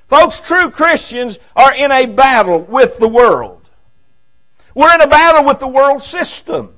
Folks, 0.08 0.40
true 0.40 0.70
Christians 0.70 1.38
are 1.56 1.74
in 1.74 1.90
a 1.90 2.06
battle 2.06 2.60
with 2.60 2.98
the 2.98 3.08
world. 3.08 3.68
We're 4.74 4.94
in 4.94 5.00
a 5.00 5.08
battle 5.08 5.44
with 5.44 5.58
the 5.58 5.68
world 5.68 6.02
system. 6.02 6.74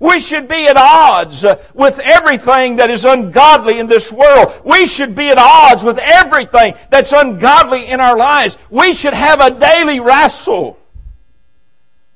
We 0.00 0.20
should 0.20 0.46
be 0.46 0.66
at 0.68 0.76
odds 0.76 1.44
uh, 1.44 1.60
with 1.74 1.98
everything 1.98 2.76
that 2.76 2.88
is 2.88 3.04
ungodly 3.04 3.80
in 3.80 3.88
this 3.88 4.12
world. 4.12 4.52
We 4.64 4.86
should 4.86 5.16
be 5.16 5.28
at 5.30 5.38
odds 5.38 5.82
with 5.82 5.98
everything 5.98 6.74
that's 6.90 7.12
ungodly 7.12 7.86
in 7.86 7.98
our 7.98 8.16
lives. 8.16 8.56
We 8.70 8.94
should 8.94 9.14
have 9.14 9.40
a 9.40 9.50
daily 9.50 9.98
wrestle 9.98 10.78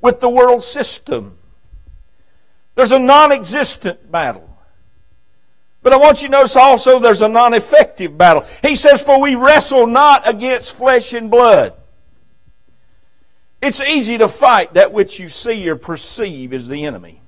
with 0.00 0.20
the 0.20 0.28
world 0.28 0.62
system. 0.62 1.38
There's 2.74 2.92
a 2.92 2.98
non 2.98 3.32
existent 3.32 4.10
battle. 4.10 4.48
But 5.82 5.92
I 5.92 5.96
want 5.96 6.22
you 6.22 6.28
to 6.28 6.32
notice 6.32 6.56
also 6.56 6.98
there's 6.98 7.22
a 7.22 7.28
non 7.28 7.54
effective 7.54 8.16
battle. 8.16 8.44
He 8.62 8.76
says, 8.76 9.02
For 9.02 9.20
we 9.20 9.34
wrestle 9.34 9.86
not 9.86 10.28
against 10.28 10.74
flesh 10.74 11.12
and 11.12 11.30
blood. 11.30 11.74
It's 13.60 13.80
easy 13.80 14.18
to 14.18 14.28
fight 14.28 14.74
that 14.74 14.92
which 14.92 15.20
you 15.20 15.28
see 15.28 15.68
or 15.68 15.76
perceive 15.76 16.52
as 16.52 16.66
the 16.68 16.84
enemy. 16.84 17.21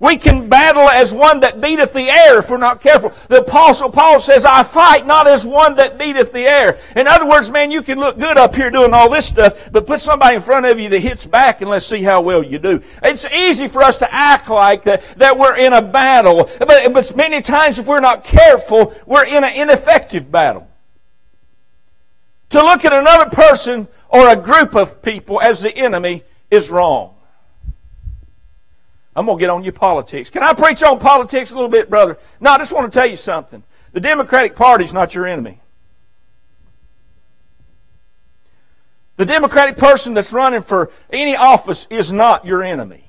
We 0.00 0.16
can 0.16 0.48
battle 0.48 0.88
as 0.88 1.12
one 1.12 1.40
that 1.40 1.60
beateth 1.60 1.92
the 1.92 2.08
air 2.10 2.38
if 2.38 2.50
we're 2.50 2.58
not 2.58 2.80
careful. 2.80 3.12
The 3.28 3.40
apostle 3.40 3.90
Paul 3.90 4.18
says, 4.18 4.44
I 4.44 4.62
fight 4.62 5.06
not 5.06 5.26
as 5.26 5.46
one 5.46 5.76
that 5.76 5.98
beateth 5.98 6.32
the 6.32 6.46
air. 6.46 6.78
In 6.96 7.06
other 7.06 7.28
words, 7.28 7.50
man, 7.50 7.70
you 7.70 7.82
can 7.82 7.98
look 7.98 8.18
good 8.18 8.36
up 8.36 8.54
here 8.54 8.70
doing 8.70 8.92
all 8.92 9.08
this 9.08 9.26
stuff, 9.26 9.70
but 9.70 9.86
put 9.86 10.00
somebody 10.00 10.36
in 10.36 10.42
front 10.42 10.66
of 10.66 10.80
you 10.80 10.88
that 10.88 10.98
hits 10.98 11.26
back 11.26 11.60
and 11.60 11.70
let's 11.70 11.86
see 11.86 12.02
how 12.02 12.20
well 12.20 12.42
you 12.42 12.58
do. 12.58 12.82
It's 13.02 13.24
easy 13.26 13.68
for 13.68 13.82
us 13.82 13.98
to 13.98 14.12
act 14.12 14.48
like 14.48 14.82
that, 14.82 15.02
that 15.18 15.38
we're 15.38 15.56
in 15.56 15.72
a 15.72 15.82
battle, 15.82 16.50
but, 16.58 16.92
but 16.92 17.16
many 17.16 17.40
times 17.40 17.78
if 17.78 17.86
we're 17.86 18.00
not 18.00 18.24
careful, 18.24 18.94
we're 19.06 19.26
in 19.26 19.44
an 19.44 19.54
ineffective 19.54 20.30
battle. 20.30 20.68
To 22.50 22.62
look 22.62 22.84
at 22.84 22.92
another 22.92 23.30
person 23.30 23.88
or 24.08 24.28
a 24.28 24.36
group 24.36 24.76
of 24.76 25.02
people 25.02 25.40
as 25.40 25.62
the 25.62 25.76
enemy 25.76 26.22
is 26.50 26.70
wrong. 26.70 27.13
I'm 29.16 29.26
going 29.26 29.38
to 29.38 29.40
get 29.40 29.50
on 29.50 29.62
your 29.62 29.72
politics. 29.72 30.30
Can 30.30 30.42
I 30.42 30.52
preach 30.54 30.82
on 30.82 30.98
politics 30.98 31.52
a 31.52 31.54
little 31.54 31.70
bit, 31.70 31.88
brother? 31.88 32.18
No, 32.40 32.50
I 32.50 32.58
just 32.58 32.72
want 32.72 32.92
to 32.92 32.98
tell 32.98 33.06
you 33.06 33.16
something. 33.16 33.62
The 33.92 34.00
Democratic 34.00 34.56
Party 34.56 34.84
is 34.84 34.92
not 34.92 35.14
your 35.14 35.26
enemy. 35.26 35.60
The 39.16 39.24
Democratic 39.24 39.76
person 39.76 40.14
that's 40.14 40.32
running 40.32 40.62
for 40.62 40.90
any 41.10 41.36
office 41.36 41.86
is 41.90 42.10
not 42.10 42.44
your 42.44 42.64
enemy. 42.64 43.08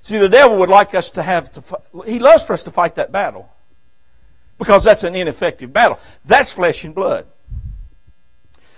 See, 0.00 0.18
the 0.18 0.28
devil 0.28 0.58
would 0.58 0.68
like 0.68 0.94
us 0.94 1.10
to 1.10 1.22
have 1.22 1.52
to, 1.52 1.62
he 2.04 2.18
loves 2.18 2.42
for 2.42 2.52
us 2.54 2.64
to 2.64 2.72
fight 2.72 2.96
that 2.96 3.12
battle 3.12 3.48
because 4.58 4.82
that's 4.82 5.04
an 5.04 5.14
ineffective 5.14 5.72
battle. 5.72 6.00
That's 6.24 6.50
flesh 6.50 6.82
and 6.82 6.92
blood. 6.92 7.26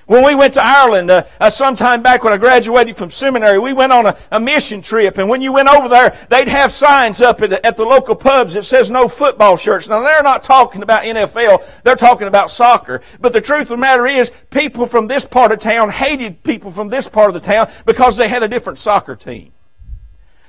When 0.06 0.22
we 0.24 0.34
went 0.34 0.54
to 0.54 0.62
Ireland 0.62 1.10
uh, 1.10 1.24
uh, 1.40 1.48
sometime 1.48 2.02
back 2.02 2.24
when 2.24 2.32
I 2.32 2.36
graduated 2.36 2.96
from 2.96 3.10
seminary, 3.10 3.58
we 3.58 3.72
went 3.72 3.92
on 3.92 4.06
a, 4.06 4.16
a, 4.30 4.38
mission 4.38 4.82
trip. 4.82 5.16
And 5.16 5.28
when 5.28 5.40
you 5.40 5.52
went 5.52 5.68
over 5.68 5.88
there, 5.88 6.18
they'd 6.28 6.48
have 6.48 6.72
signs 6.72 7.22
up 7.22 7.40
at, 7.40 7.52
at, 7.64 7.76
the 7.76 7.84
local 7.84 8.14
pubs 8.14 8.52
that 8.52 8.64
says 8.64 8.90
no 8.90 9.08
football 9.08 9.56
shirts. 9.56 9.88
Now, 9.88 10.02
they're 10.02 10.22
not 10.22 10.42
talking 10.42 10.82
about 10.82 11.04
NFL. 11.04 11.64
They're 11.84 11.96
talking 11.96 12.28
about 12.28 12.50
soccer. 12.50 13.00
But 13.18 13.32
the 13.32 13.40
truth 13.40 13.62
of 13.62 13.68
the 13.68 13.76
matter 13.78 14.06
is, 14.06 14.30
people 14.50 14.86
from 14.86 15.06
this 15.06 15.24
part 15.24 15.52
of 15.52 15.60
town 15.60 15.88
hated 15.88 16.42
people 16.42 16.70
from 16.70 16.88
this 16.88 17.08
part 17.08 17.28
of 17.28 17.34
the 17.34 17.40
town 17.40 17.70
because 17.86 18.16
they 18.16 18.28
had 18.28 18.42
a 18.42 18.48
different 18.48 18.78
soccer 18.78 19.16
team. 19.16 19.52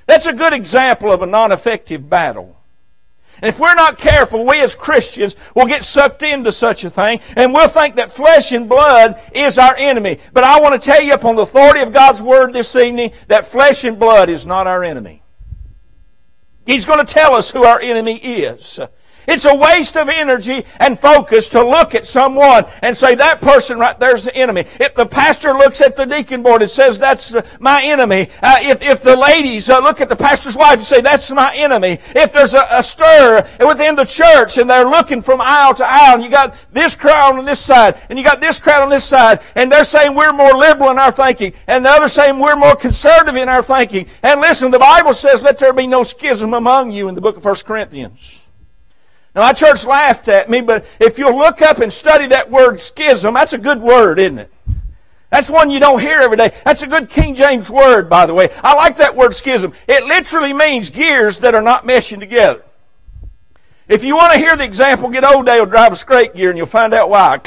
That's 0.06 0.26
a 0.26 0.32
good 0.32 0.52
example 0.52 1.10
of 1.10 1.22
a 1.22 1.26
non-effective 1.26 2.08
battle. 2.10 2.55
And 3.42 3.48
if 3.48 3.60
we're 3.60 3.74
not 3.74 3.98
careful, 3.98 4.46
we 4.46 4.60
as 4.60 4.74
Christians 4.74 5.36
will 5.54 5.66
get 5.66 5.84
sucked 5.84 6.22
into 6.22 6.52
such 6.52 6.84
a 6.84 6.90
thing 6.90 7.20
and 7.36 7.52
we'll 7.52 7.68
think 7.68 7.96
that 7.96 8.10
flesh 8.10 8.52
and 8.52 8.68
blood 8.68 9.20
is 9.34 9.58
our 9.58 9.76
enemy. 9.76 10.18
But 10.32 10.44
I 10.44 10.60
want 10.60 10.80
to 10.80 10.84
tell 10.84 11.02
you 11.02 11.12
upon 11.12 11.36
the 11.36 11.42
authority 11.42 11.80
of 11.80 11.92
God's 11.92 12.22
Word 12.22 12.52
this 12.52 12.74
evening 12.74 13.12
that 13.28 13.46
flesh 13.46 13.84
and 13.84 13.98
blood 13.98 14.28
is 14.28 14.46
not 14.46 14.66
our 14.66 14.82
enemy. 14.82 15.22
He's 16.64 16.84
going 16.84 17.04
to 17.04 17.12
tell 17.12 17.34
us 17.34 17.50
who 17.50 17.64
our 17.64 17.80
enemy 17.80 18.16
is. 18.16 18.80
It's 19.26 19.44
a 19.44 19.54
waste 19.54 19.96
of 19.96 20.08
energy 20.08 20.64
and 20.78 20.98
focus 20.98 21.48
to 21.50 21.62
look 21.64 21.94
at 21.94 22.06
someone 22.06 22.64
and 22.82 22.96
say, 22.96 23.14
that 23.16 23.40
person 23.40 23.78
right 23.78 23.98
there's 23.98 24.24
the 24.24 24.36
enemy. 24.36 24.64
If 24.80 24.94
the 24.94 25.06
pastor 25.06 25.52
looks 25.52 25.80
at 25.80 25.96
the 25.96 26.04
deacon 26.04 26.42
board 26.42 26.62
and 26.62 26.70
says, 26.70 26.98
that's 26.98 27.34
my 27.58 27.82
enemy. 27.82 28.28
Uh, 28.42 28.58
if, 28.60 28.82
if 28.82 29.02
the 29.02 29.16
ladies 29.16 29.68
uh, 29.68 29.80
look 29.80 30.00
at 30.00 30.08
the 30.08 30.16
pastor's 30.16 30.56
wife 30.56 30.74
and 30.74 30.84
say, 30.84 31.00
that's 31.00 31.30
my 31.30 31.54
enemy. 31.56 31.98
If 32.14 32.32
there's 32.32 32.54
a, 32.54 32.66
a, 32.70 32.82
stir 32.82 33.48
within 33.66 33.96
the 33.96 34.04
church 34.04 34.58
and 34.58 34.70
they're 34.70 34.88
looking 34.88 35.22
from 35.22 35.40
aisle 35.40 35.74
to 35.74 35.84
aisle 35.84 36.14
and 36.14 36.22
you 36.22 36.30
got 36.30 36.54
this 36.72 36.94
crowd 36.94 37.36
on 37.36 37.44
this 37.44 37.60
side 37.60 38.00
and 38.08 38.18
you 38.18 38.24
got 38.24 38.40
this 38.40 38.60
crowd 38.60 38.82
on 38.82 38.90
this 38.90 39.04
side 39.04 39.40
and 39.54 39.70
they're 39.70 39.84
saying 39.84 40.14
we're 40.14 40.32
more 40.32 40.54
liberal 40.54 40.90
in 40.90 40.98
our 40.98 41.10
thinking 41.10 41.52
and 41.66 41.84
the 41.84 41.90
other 41.90 42.08
saying 42.08 42.38
we're 42.38 42.56
more 42.56 42.76
conservative 42.76 43.36
in 43.36 43.48
our 43.48 43.62
thinking. 43.62 44.06
And 44.22 44.40
listen, 44.40 44.70
the 44.70 44.78
Bible 44.78 45.14
says, 45.14 45.42
let 45.42 45.58
there 45.58 45.72
be 45.72 45.86
no 45.86 46.02
schism 46.02 46.54
among 46.54 46.92
you 46.92 47.08
in 47.08 47.14
the 47.14 47.20
book 47.20 47.36
of 47.36 47.44
1 47.44 47.56
Corinthians. 47.64 48.45
Now, 49.36 49.42
my 49.42 49.52
church 49.52 49.84
laughed 49.84 50.28
at 50.28 50.48
me, 50.48 50.62
but 50.62 50.86
if 50.98 51.18
you'll 51.18 51.36
look 51.36 51.60
up 51.60 51.80
and 51.80 51.92
study 51.92 52.26
that 52.28 52.50
word 52.50 52.80
schism, 52.80 53.34
that's 53.34 53.52
a 53.52 53.58
good 53.58 53.82
word, 53.82 54.18
isn't 54.18 54.38
it? 54.38 54.50
That's 55.30 55.50
one 55.50 55.68
you 55.68 55.78
don't 55.78 56.00
hear 56.00 56.20
every 56.20 56.38
day. 56.38 56.54
That's 56.64 56.82
a 56.82 56.86
good 56.86 57.10
King 57.10 57.34
James 57.34 57.70
word, 57.70 58.08
by 58.08 58.24
the 58.24 58.32
way. 58.32 58.48
I 58.64 58.74
like 58.74 58.96
that 58.96 59.14
word 59.14 59.34
schism. 59.34 59.74
It 59.86 60.06
literally 60.06 60.54
means 60.54 60.88
gears 60.88 61.40
that 61.40 61.54
are 61.54 61.60
not 61.60 61.84
meshing 61.84 62.18
together. 62.18 62.64
If 63.88 64.04
you 64.04 64.16
want 64.16 64.32
to 64.32 64.38
hear 64.38 64.56
the 64.56 64.64
example, 64.64 65.10
get 65.10 65.22
old 65.22 65.44
Dale 65.44 65.66
drive 65.66 65.92
a 65.92 65.96
straight 65.96 66.34
gear 66.34 66.48
and 66.48 66.56
you'll 66.56 66.66
find 66.66 66.94
out 66.94 67.10
why. 67.10 67.40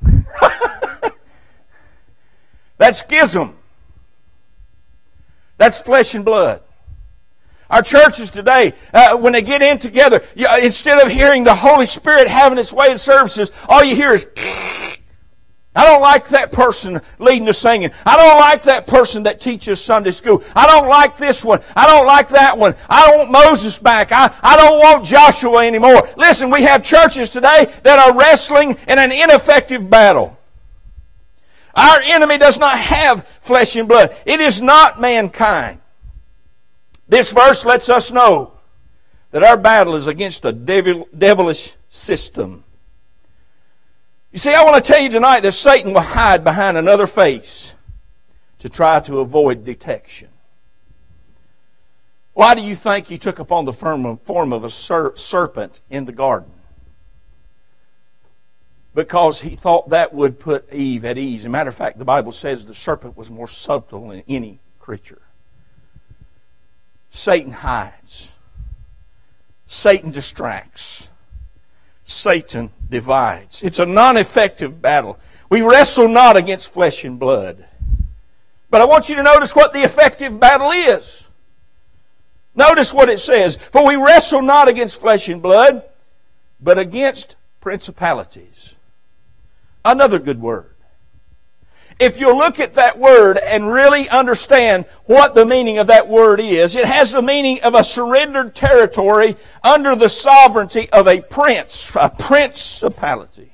That's 2.78 3.00
schism. 3.00 3.54
That's 5.58 5.78
flesh 5.78 6.14
and 6.14 6.24
blood. 6.24 6.62
Our 7.70 7.82
churches 7.82 8.32
today, 8.32 8.74
uh, 8.92 9.16
when 9.16 9.32
they 9.32 9.42
get 9.42 9.62
in 9.62 9.78
together, 9.78 10.22
you, 10.34 10.48
instead 10.60 10.98
of 11.04 11.10
hearing 11.10 11.44
the 11.44 11.54
Holy 11.54 11.86
Spirit 11.86 12.26
having 12.26 12.58
its 12.58 12.72
way 12.72 12.90
in 12.90 12.98
services, 12.98 13.52
all 13.68 13.84
you 13.84 13.94
hear 13.94 14.12
is 14.12 14.26
I 15.74 15.86
don't 15.86 16.02
like 16.02 16.28
that 16.28 16.50
person 16.50 17.00
leading 17.20 17.44
the 17.44 17.54
singing. 17.54 17.92
I 18.04 18.16
don't 18.16 18.40
like 18.40 18.64
that 18.64 18.88
person 18.88 19.22
that 19.22 19.40
teaches 19.40 19.80
Sunday 19.80 20.10
school. 20.10 20.42
I 20.56 20.66
don't 20.66 20.88
like 20.88 21.16
this 21.16 21.44
one. 21.44 21.60
I 21.76 21.86
don't 21.86 22.06
like 22.06 22.28
that 22.30 22.58
one. 22.58 22.74
I 22.88 23.06
don't 23.06 23.18
want 23.18 23.30
Moses 23.30 23.78
back. 23.78 24.10
I, 24.10 24.34
I 24.42 24.56
don't 24.56 24.80
want 24.80 25.04
Joshua 25.04 25.64
anymore. 25.64 26.08
Listen, 26.16 26.50
we 26.50 26.64
have 26.64 26.82
churches 26.82 27.30
today 27.30 27.72
that 27.84 28.00
are 28.00 28.18
wrestling 28.18 28.70
in 28.88 28.98
an 28.98 29.12
ineffective 29.12 29.88
battle. 29.88 30.36
Our 31.76 32.00
enemy 32.00 32.36
does 32.36 32.58
not 32.58 32.76
have 32.76 33.24
flesh 33.40 33.76
and 33.76 33.86
blood. 33.86 34.14
It 34.26 34.40
is 34.40 34.60
not 34.60 35.00
mankind. 35.00 35.80
This 37.10 37.32
verse 37.32 37.64
lets 37.64 37.88
us 37.88 38.12
know 38.12 38.52
that 39.32 39.42
our 39.42 39.56
battle 39.56 39.96
is 39.96 40.06
against 40.06 40.44
a 40.44 40.52
devil, 40.52 41.08
devilish 41.16 41.74
system. 41.88 42.62
You 44.30 44.38
see, 44.38 44.54
I 44.54 44.62
want 44.62 44.82
to 44.82 44.92
tell 44.92 45.02
you 45.02 45.08
tonight 45.08 45.40
that 45.40 45.50
Satan 45.50 45.92
will 45.92 46.02
hide 46.02 46.44
behind 46.44 46.76
another 46.76 47.08
face 47.08 47.74
to 48.60 48.68
try 48.68 49.00
to 49.00 49.18
avoid 49.18 49.64
detection. 49.64 50.28
Why 52.32 52.54
do 52.54 52.60
you 52.60 52.76
think 52.76 53.08
he 53.08 53.18
took 53.18 53.40
upon 53.40 53.64
the 53.64 53.72
form 53.72 54.52
of 54.52 54.64
a 54.64 54.70
serpent 54.70 55.80
in 55.90 56.04
the 56.04 56.12
garden? 56.12 56.52
Because 58.94 59.40
he 59.40 59.56
thought 59.56 59.88
that 59.88 60.14
would 60.14 60.38
put 60.38 60.72
Eve 60.72 61.04
at 61.04 61.18
ease. 61.18 61.40
As 61.40 61.46
a 61.46 61.48
matter 61.48 61.70
of 61.70 61.74
fact, 61.74 61.98
the 61.98 62.04
Bible 62.04 62.30
says 62.30 62.64
the 62.64 62.72
serpent 62.72 63.16
was 63.16 63.32
more 63.32 63.48
subtle 63.48 64.10
than 64.10 64.22
any 64.28 64.60
creature. 64.78 65.22
Satan 67.10 67.52
hides. 67.52 68.32
Satan 69.66 70.10
distracts. 70.10 71.08
Satan 72.04 72.70
divides. 72.88 73.62
It's 73.62 73.78
a 73.78 73.86
non 73.86 74.16
effective 74.16 74.82
battle. 74.82 75.18
We 75.48 75.62
wrestle 75.62 76.08
not 76.08 76.36
against 76.36 76.72
flesh 76.72 77.04
and 77.04 77.18
blood. 77.18 77.66
But 78.68 78.80
I 78.80 78.84
want 78.84 79.08
you 79.08 79.16
to 79.16 79.22
notice 79.22 79.54
what 79.54 79.72
the 79.72 79.82
effective 79.82 80.38
battle 80.38 80.70
is. 80.70 81.28
Notice 82.54 82.92
what 82.92 83.08
it 83.08 83.20
says. 83.20 83.56
For 83.56 83.86
we 83.86 83.96
wrestle 83.96 84.42
not 84.42 84.68
against 84.68 85.00
flesh 85.00 85.28
and 85.28 85.42
blood, 85.42 85.84
but 86.60 86.78
against 86.78 87.36
principalities. 87.60 88.74
Another 89.84 90.18
good 90.18 90.40
word 90.40 90.69
if 92.00 92.18
you 92.18 92.34
look 92.34 92.58
at 92.58 92.72
that 92.72 92.98
word 92.98 93.36
and 93.36 93.70
really 93.70 94.08
understand 94.08 94.86
what 95.04 95.34
the 95.34 95.44
meaning 95.44 95.78
of 95.78 95.88
that 95.88 96.08
word 96.08 96.40
is, 96.40 96.74
it 96.74 96.86
has 96.86 97.12
the 97.12 97.20
meaning 97.20 97.60
of 97.62 97.74
a 97.74 97.84
surrendered 97.84 98.54
territory 98.54 99.36
under 99.62 99.94
the 99.94 100.08
sovereignty 100.08 100.90
of 100.90 101.06
a 101.06 101.20
prince, 101.20 101.92
a 101.94 102.08
principality. 102.08 103.52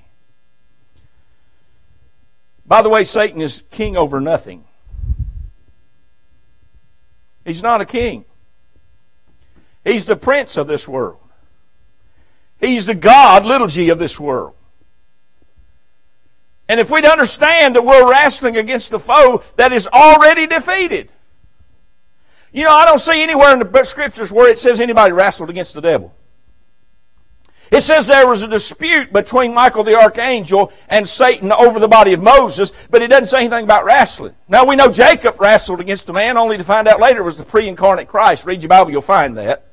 By 2.64 2.82
the 2.82 2.88
way, 2.88 3.04
Satan 3.04 3.40
is 3.40 3.62
king 3.70 3.96
over 3.96 4.20
nothing. 4.20 4.64
He's 7.44 7.62
not 7.62 7.80
a 7.80 7.84
king. 7.84 8.24
He's 9.84 10.06
the 10.06 10.16
prince 10.16 10.56
of 10.56 10.66
this 10.66 10.88
world. 10.88 11.20
He's 12.60 12.86
the 12.86 12.94
God, 12.94 13.46
little 13.46 13.68
g, 13.68 13.88
of 13.90 13.98
this 13.98 14.18
world. 14.18 14.55
And 16.68 16.80
if 16.80 16.90
we'd 16.90 17.04
understand 17.04 17.76
that 17.76 17.84
we're 17.84 18.08
wrestling 18.10 18.56
against 18.56 18.92
a 18.92 18.98
foe 18.98 19.42
that 19.56 19.72
is 19.72 19.86
already 19.86 20.46
defeated. 20.46 21.10
You 22.52 22.64
know, 22.64 22.72
I 22.72 22.84
don't 22.84 22.98
see 22.98 23.22
anywhere 23.22 23.52
in 23.52 23.58
the 23.58 23.84
scriptures 23.84 24.32
where 24.32 24.50
it 24.50 24.58
says 24.58 24.80
anybody 24.80 25.12
wrestled 25.12 25.50
against 25.50 25.74
the 25.74 25.80
devil. 25.80 26.14
It 27.70 27.82
says 27.82 28.06
there 28.06 28.26
was 28.26 28.42
a 28.42 28.48
dispute 28.48 29.12
between 29.12 29.52
Michael 29.52 29.82
the 29.82 29.96
archangel 29.96 30.72
and 30.88 31.08
Satan 31.08 31.50
over 31.50 31.80
the 31.80 31.88
body 31.88 32.12
of 32.12 32.22
Moses, 32.22 32.72
but 32.90 33.02
it 33.02 33.08
doesn't 33.08 33.26
say 33.26 33.40
anything 33.40 33.64
about 33.64 33.84
wrestling. 33.84 34.34
Now 34.48 34.64
we 34.64 34.76
know 34.76 34.90
Jacob 34.90 35.40
wrestled 35.40 35.80
against 35.80 36.08
a 36.08 36.12
man, 36.12 36.36
only 36.36 36.56
to 36.58 36.64
find 36.64 36.86
out 36.86 37.00
later 37.00 37.20
it 37.20 37.24
was 37.24 37.38
the 37.38 37.44
pre-incarnate 37.44 38.08
Christ. 38.08 38.46
Read 38.46 38.62
your 38.62 38.68
Bible, 38.68 38.92
you'll 38.92 39.02
find 39.02 39.36
that. 39.36 39.66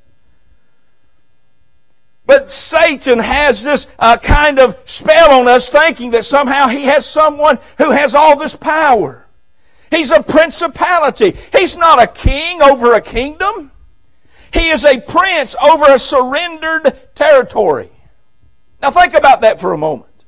But 2.34 2.50
Satan 2.50 3.20
has 3.20 3.62
this 3.62 3.88
uh, 4.00 4.18
kind 4.18 4.58
of 4.58 4.76
spell 4.86 5.40
on 5.40 5.48
us 5.48 5.70
thinking 5.70 6.10
that 6.12 6.26
somehow 6.26 6.68
he 6.68 6.86
has 6.86 7.06
someone 7.06 7.60
who 7.78 7.92
has 7.92 8.16
all 8.16 8.40
this 8.40 8.56
power. 8.56 9.28
He's 9.92 10.10
a 10.10 10.24
principality. 10.24 11.36
He's 11.56 11.78
not 11.78 12.02
a 12.02 12.08
king 12.08 12.60
over 12.60 12.96
a 12.96 13.02
kingdom. 13.02 13.70
He 14.52 14.70
is 14.70 14.84
a 14.84 15.00
prince 15.00 15.56
over 15.62 15.86
a 15.86 16.00
surrendered 16.00 17.14
territory. 17.14 17.92
Now 18.82 18.90
think 18.90 19.14
about 19.14 19.42
that 19.42 19.62
for 19.62 19.72
a 19.72 19.78
moment. 19.78 20.26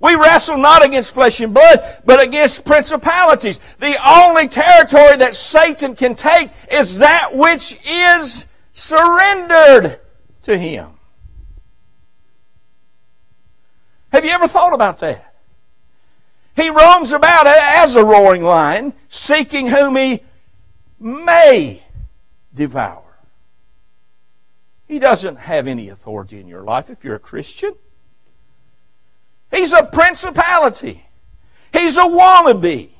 We 0.00 0.14
wrestle 0.14 0.56
not 0.56 0.82
against 0.82 1.12
flesh 1.12 1.38
and 1.40 1.52
blood, 1.52 1.80
but 2.06 2.18
against 2.18 2.64
principalities. 2.64 3.60
The 3.78 3.94
only 4.02 4.48
territory 4.48 5.18
that 5.18 5.34
Satan 5.34 5.96
can 5.96 6.14
take 6.14 6.48
is 6.70 7.00
that 7.00 7.34
which 7.34 7.78
is 7.84 8.46
surrendered 8.72 10.00
to 10.44 10.56
him. 10.56 10.92
Have 14.12 14.24
you 14.24 14.30
ever 14.30 14.46
thought 14.46 14.74
about 14.74 14.98
that? 14.98 15.34
He 16.54 16.68
roams 16.68 17.12
about 17.12 17.46
as 17.46 17.96
a 17.96 18.04
roaring 18.04 18.42
lion, 18.42 18.92
seeking 19.08 19.68
whom 19.68 19.96
he 19.96 20.20
may 21.00 21.82
devour. 22.54 23.02
He 24.86 24.98
doesn't 24.98 25.36
have 25.36 25.66
any 25.66 25.88
authority 25.88 26.38
in 26.38 26.46
your 26.46 26.62
life 26.62 26.90
if 26.90 27.02
you're 27.02 27.14
a 27.14 27.18
Christian. 27.18 27.74
He's 29.50 29.72
a 29.72 29.84
principality. 29.84 31.06
He's 31.72 31.96
a 31.96 32.02
wannabe. 32.02 32.90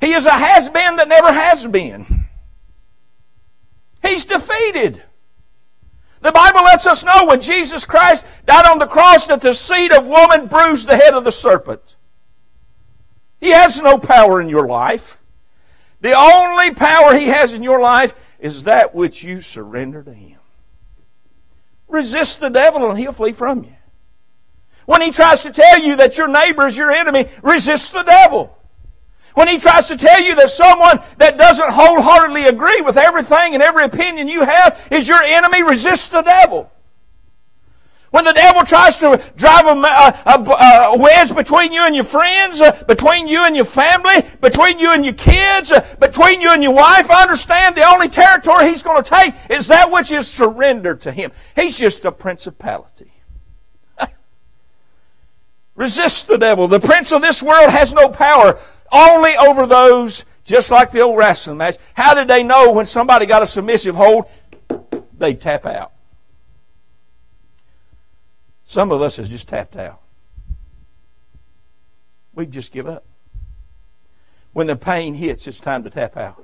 He 0.00 0.12
is 0.12 0.26
a 0.26 0.32
has 0.32 0.68
been 0.68 0.96
that 0.96 1.08
never 1.08 1.32
has 1.32 1.64
been. 1.68 2.26
He's 4.02 4.24
defeated. 4.24 5.04
The 6.22 6.32
Bible 6.32 6.62
lets 6.62 6.86
us 6.86 7.04
know 7.04 7.26
when 7.26 7.40
Jesus 7.40 7.84
Christ 7.84 8.24
died 8.46 8.66
on 8.66 8.78
the 8.78 8.86
cross 8.86 9.26
that 9.26 9.40
the 9.40 9.52
seed 9.52 9.92
of 9.92 10.06
woman 10.06 10.46
bruised 10.46 10.88
the 10.88 10.96
head 10.96 11.14
of 11.14 11.24
the 11.24 11.32
serpent. 11.32 11.96
He 13.40 13.50
has 13.50 13.82
no 13.82 13.98
power 13.98 14.40
in 14.40 14.48
your 14.48 14.68
life. 14.68 15.18
The 16.00 16.12
only 16.12 16.70
power 16.72 17.14
he 17.14 17.26
has 17.26 17.52
in 17.52 17.64
your 17.64 17.80
life 17.80 18.14
is 18.38 18.64
that 18.64 18.94
which 18.94 19.24
you 19.24 19.40
surrender 19.40 20.02
to 20.04 20.14
him. 20.14 20.38
Resist 21.88 22.38
the 22.38 22.50
devil 22.50 22.88
and 22.88 22.98
he'll 22.98 23.12
flee 23.12 23.32
from 23.32 23.64
you. 23.64 23.74
When 24.86 25.00
he 25.00 25.10
tries 25.10 25.42
to 25.42 25.50
tell 25.50 25.80
you 25.80 25.96
that 25.96 26.18
your 26.18 26.28
neighbor 26.28 26.66
is 26.68 26.76
your 26.76 26.92
enemy, 26.92 27.26
resist 27.42 27.92
the 27.92 28.02
devil. 28.04 28.56
When 29.34 29.48
he 29.48 29.58
tries 29.58 29.88
to 29.88 29.96
tell 29.96 30.20
you 30.20 30.34
that 30.36 30.50
someone 30.50 31.00
that 31.18 31.38
doesn't 31.38 31.70
wholeheartedly 31.70 32.44
agree 32.44 32.82
with 32.82 32.96
everything 32.96 33.54
and 33.54 33.62
every 33.62 33.84
opinion 33.84 34.28
you 34.28 34.44
have 34.44 34.88
is 34.90 35.08
your 35.08 35.22
enemy, 35.22 35.62
resist 35.62 36.12
the 36.12 36.22
devil. 36.22 36.70
When 38.12 38.26
the 38.26 38.34
devil 38.34 38.62
tries 38.62 38.98
to 38.98 39.22
drive 39.36 39.64
a, 39.64 39.70
a, 39.70 40.92
a, 40.92 40.98
wedge 40.98 41.34
between 41.34 41.72
you 41.72 41.82
and 41.82 41.94
your 41.94 42.04
friends, 42.04 42.60
uh, 42.60 42.84
between 42.86 43.26
you 43.26 43.42
and 43.46 43.56
your 43.56 43.64
family, 43.64 44.28
between 44.42 44.78
you 44.78 44.92
and 44.92 45.02
your 45.02 45.14
kids, 45.14 45.72
uh, 45.72 45.96
between 45.98 46.42
you 46.42 46.50
and 46.50 46.62
your 46.62 46.74
wife, 46.74 47.08
understand 47.08 47.74
the 47.74 47.88
only 47.90 48.10
territory 48.10 48.68
he's 48.68 48.82
going 48.82 49.02
to 49.02 49.08
take 49.08 49.34
is 49.48 49.66
that 49.68 49.90
which 49.90 50.12
is 50.12 50.28
surrendered 50.28 51.00
to 51.00 51.10
him. 51.10 51.32
He's 51.56 51.78
just 51.78 52.04
a 52.04 52.12
principality. 52.12 53.12
Resist 55.74 56.28
the 56.28 56.36
devil. 56.36 56.68
The 56.68 56.80
prince 56.80 57.12
of 57.12 57.22
this 57.22 57.42
world 57.42 57.70
has 57.70 57.94
no 57.94 58.10
power 58.10 58.58
only 58.92 59.36
over 59.36 59.66
those, 59.66 60.24
just 60.44 60.70
like 60.70 60.90
the 60.90 61.00
old 61.00 61.16
wrestling 61.16 61.58
match. 61.58 61.76
How 61.94 62.14
did 62.14 62.28
they 62.28 62.42
know 62.42 62.72
when 62.72 62.86
somebody 62.86 63.26
got 63.26 63.42
a 63.42 63.46
submissive 63.46 63.94
hold? 63.94 64.26
They 65.16 65.34
tap 65.34 65.66
out. 65.66 65.92
Some 68.64 68.90
of 68.90 69.02
us 69.02 69.16
has 69.16 69.28
just 69.28 69.48
tapped 69.48 69.76
out. 69.76 70.00
We 72.34 72.46
just 72.46 72.72
give 72.72 72.86
up. 72.86 73.04
When 74.52 74.66
the 74.66 74.76
pain 74.76 75.14
hits, 75.14 75.46
it's 75.46 75.60
time 75.60 75.84
to 75.84 75.90
tap 75.90 76.16
out. 76.16 76.42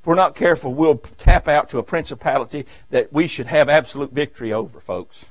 If 0.00 0.06
we're 0.06 0.14
not 0.14 0.34
careful, 0.34 0.74
we'll 0.74 0.96
tap 0.96 1.46
out 1.46 1.68
to 1.70 1.78
a 1.78 1.82
principality 1.82 2.66
that 2.90 3.12
we 3.12 3.26
should 3.26 3.46
have 3.46 3.68
absolute 3.68 4.12
victory 4.12 4.52
over, 4.52 4.80
folks. 4.80 5.26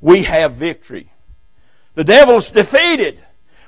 We 0.00 0.22
have 0.24 0.54
victory. 0.54 1.10
The 1.94 2.04
devil's 2.04 2.50
defeated. 2.50 3.18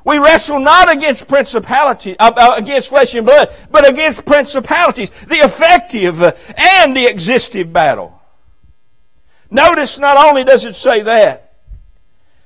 We 0.04 0.18
wrestle 0.18 0.60
not 0.60 0.90
against 0.90 1.28
principalities, 1.28 2.16
uh, 2.18 2.32
uh, 2.34 2.54
against 2.56 2.88
flesh 2.88 3.14
and 3.14 3.26
blood, 3.26 3.54
but 3.70 3.88
against 3.88 4.24
principalities, 4.24 5.10
the 5.10 5.36
effective 5.36 6.22
uh, 6.22 6.32
and 6.56 6.96
the 6.96 7.06
existing 7.06 7.72
battle. 7.72 8.18
Notice 9.50 9.98
not 9.98 10.16
only 10.16 10.44
does 10.44 10.64
it 10.64 10.74
say 10.74 11.02
that, 11.02 11.54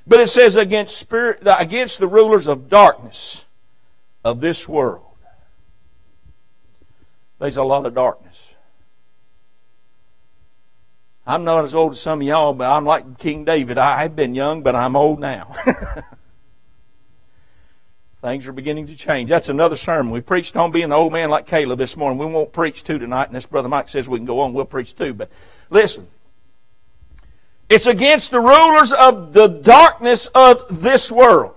but 0.07 0.21
it 0.21 0.29
says 0.29 0.57
against 0.57 0.97
spirit, 0.97 1.47
uh, 1.47 1.57
against 1.59 1.99
the 1.99 2.09
rulers 2.09 2.49
of 2.49 2.69
darkness 2.69 3.45
of 4.25 4.41
this 4.41 4.69
world. 4.69 5.03
There's 7.39 7.57
a 7.57 7.63
lot 7.63 7.87
of 7.87 7.95
darkness. 7.95 8.55
I'm 11.27 11.45
not 11.45 11.65
as 11.65 11.75
old 11.75 11.93
as 11.93 12.01
some 12.01 12.21
of 12.21 12.27
y'all, 12.27 12.53
but 12.53 12.71
I'm 12.71 12.85
like 12.85 13.19
King 13.19 13.45
David. 13.45 13.79
I've 13.79 14.15
been 14.15 14.35
young, 14.35 14.63
but 14.63 14.75
I'm 14.75 14.95
old 14.97 15.21
now. 15.21 15.55
Things 18.25 18.49
are 18.49 18.53
beginning 18.53 18.87
to 18.87 18.97
change. 18.97 19.29
That's 19.29 19.51
another 19.51 19.77
sermon. 19.77 20.11
We 20.11 20.23
preached 20.23 20.57
on 20.57 20.73
being 20.73 20.87
an 20.87 20.93
old 20.93 21.13
man 21.13 21.29
like 21.29 21.47
Caleb 21.47 21.79
this 21.79 21.95
morning. 21.95 22.17
We 22.17 22.25
won't 22.25 22.55
preach 22.55 22.83
two 22.83 22.99
tonight, 22.99 23.27
and 23.27 23.35
this 23.35 23.45
Brother 23.45 23.69
Mike 23.69 23.91
says 23.91 24.09
we 24.09 24.19
can 24.19 24.25
go 24.25 24.41
on. 24.41 24.55
We'll 24.55 24.65
preach 24.65 24.97
two. 24.97 25.13
But 25.13 25.31
listen, 25.69 26.09
it's 27.69 27.85
against 27.85 28.31
the 28.31 28.41
rulers 28.41 28.95
of 28.95 29.35
the 29.35 29.49
darkness 29.49 30.25
of 30.29 30.65
this 30.81 31.13
world. 31.13 31.55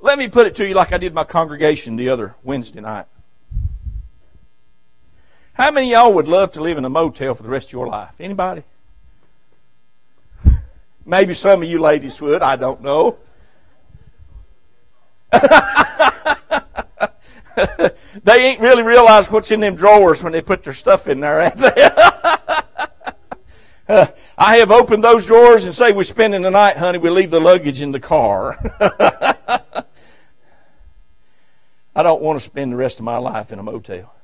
Let 0.00 0.16
me 0.16 0.28
put 0.28 0.46
it 0.46 0.54
to 0.54 0.66
you 0.66 0.72
like 0.72 0.94
I 0.94 0.96
did 0.96 1.12
my 1.12 1.24
congregation 1.24 1.96
the 1.96 2.08
other 2.08 2.36
Wednesday 2.42 2.80
night. 2.80 3.04
How 5.52 5.70
many 5.70 5.92
of 5.92 6.00
y'all 6.00 6.14
would 6.14 6.28
love 6.28 6.52
to 6.52 6.62
live 6.62 6.78
in 6.78 6.86
a 6.86 6.88
motel 6.88 7.34
for 7.34 7.42
the 7.42 7.50
rest 7.50 7.68
of 7.68 7.72
your 7.72 7.88
life? 7.88 8.14
Anybody? 8.18 8.62
Maybe 11.04 11.34
some 11.34 11.62
of 11.62 11.68
you 11.68 11.78
ladies 11.78 12.22
would. 12.22 12.40
I 12.40 12.56
don't 12.56 12.80
know. 12.80 13.18
they 18.24 18.44
ain't 18.44 18.60
really 18.60 18.82
realized 18.82 19.30
what's 19.30 19.50
in 19.50 19.60
them 19.60 19.74
drawers 19.74 20.22
when 20.22 20.32
they 20.32 20.40
put 20.40 20.64
their 20.64 20.72
stuff 20.72 21.08
in 21.08 21.20
there, 21.20 21.42
have 21.42 21.58
they? 21.58 21.90
Uh, 23.90 24.06
I 24.38 24.58
have 24.58 24.70
opened 24.70 25.02
those 25.02 25.26
drawers 25.26 25.64
and 25.64 25.74
say 25.74 25.90
we're 25.90 26.04
spending 26.04 26.42
the 26.42 26.50
night, 26.50 26.76
honey. 26.76 26.98
We 26.98 27.10
leave 27.10 27.32
the 27.32 27.40
luggage 27.40 27.82
in 27.82 27.90
the 27.90 27.98
car. 27.98 28.56
I 31.96 32.04
don't 32.04 32.22
want 32.22 32.38
to 32.38 32.44
spend 32.44 32.70
the 32.70 32.76
rest 32.76 33.00
of 33.00 33.04
my 33.04 33.16
life 33.16 33.50
in 33.50 33.58
a 33.58 33.64
motel. 33.64 34.14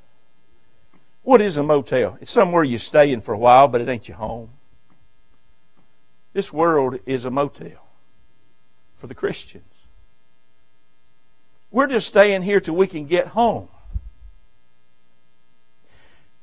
What 1.25 1.41
is 1.41 1.57
a 1.57 1.65
motel? 1.65 2.17
It's 2.21 2.31
somewhere 2.31 2.63
you're 2.63 2.79
staying 2.79 3.23
for 3.23 3.35
a 3.35 3.39
while, 3.39 3.67
but 3.67 3.81
it 3.81 3.89
ain't 3.89 4.07
your 4.07 4.19
home. 4.19 4.51
This 6.33 6.53
world 6.53 7.01
is 7.05 7.25
a 7.25 7.31
motel 7.33 7.89
for 8.95 9.09
the 9.09 9.17
Christians. 9.17 9.65
We're 11.77 11.89
just 11.89 12.07
staying 12.07 12.41
here 12.41 12.59
till 12.59 12.75
we 12.75 12.87
can 12.87 13.05
get 13.05 13.27
home. 13.27 13.69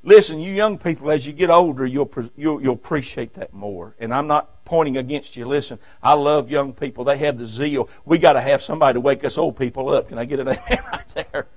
Listen, 0.03 0.39
you 0.39 0.53
young 0.53 0.77
people, 0.77 1.09
as 1.09 1.25
you 1.25 1.33
get 1.33 1.49
older, 1.49 1.87
you'll, 1.87 2.11
you'll, 2.37 2.61
you'll, 2.61 2.75
appreciate 2.75 3.33
that 3.33 3.51
more. 3.51 3.95
And 3.97 4.13
I'm 4.13 4.27
not 4.27 4.63
pointing 4.63 4.95
against 4.95 5.35
you. 5.35 5.47
Listen, 5.47 5.79
I 6.03 6.13
love 6.13 6.51
young 6.51 6.71
people. 6.71 7.03
They 7.03 7.17
have 7.17 7.39
the 7.39 7.47
zeal. 7.47 7.89
We 8.05 8.19
got 8.19 8.33
to 8.33 8.41
have 8.41 8.61
somebody 8.61 8.93
to 8.93 8.99
wake 8.99 9.23
us 9.23 9.39
old 9.39 9.57
people 9.57 9.89
up. 9.89 10.09
Can 10.09 10.19
I 10.19 10.25
get 10.25 10.39
an 10.39 10.49
amen 10.49 10.83
right 10.91 11.15
there? 11.15 11.47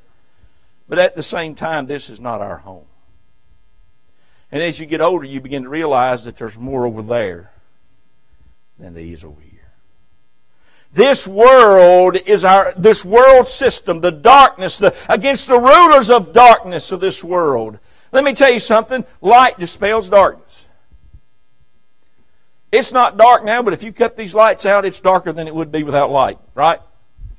But 0.89 0.99
at 0.99 1.15
the 1.15 1.23
same 1.23 1.55
time, 1.55 1.85
this 1.85 2.09
is 2.09 2.19
not 2.19 2.41
our 2.41 2.57
home. 2.57 2.87
And 4.51 4.62
as 4.62 4.81
you 4.81 4.87
get 4.87 5.03
older, 5.03 5.27
you 5.27 5.43
begin 5.43 5.65
to 5.65 5.69
realize 5.69 6.25
that 6.25 6.39
there's 6.39 6.57
more 6.57 6.87
over 6.87 7.03
there 7.03 7.53
than 8.79 8.95
there 8.95 9.05
is 9.05 9.23
over 9.23 9.43
here. 9.43 9.56
This 10.97 11.29
world 11.29 12.17
is 12.25 12.43
our, 12.43 12.73
this 12.75 13.05
world 13.05 13.51
system, 13.51 14.01
the 14.01 14.11
darkness, 14.11 14.79
the, 14.79 14.97
against 15.11 15.47
the 15.47 15.59
rulers 15.61 16.09
of 16.09 16.33
darkness 16.33 16.91
of 16.91 17.01
this 17.01 17.23
world. 17.23 17.79
Let 18.13 18.25
me 18.25 18.33
tell 18.33 18.51
you 18.51 18.59
something. 18.59 19.05
Light 19.21 19.59
dispels 19.59 20.09
darkness. 20.09 20.65
It's 22.73 22.93
not 22.93 23.19
dark 23.19 23.45
now, 23.45 23.63
but 23.63 23.75
if 23.75 23.85
you 23.85 23.93
cut 23.93 24.17
these 24.17 24.35
lights 24.35 24.65
out, 24.65 24.87
it's 24.87 24.99
darker 24.99 25.35
than 25.35 25.47
it 25.47 25.55
would 25.55 25.71
be 25.71 25.83
without 25.83 26.11
light, 26.11 26.39
right? 26.55 26.81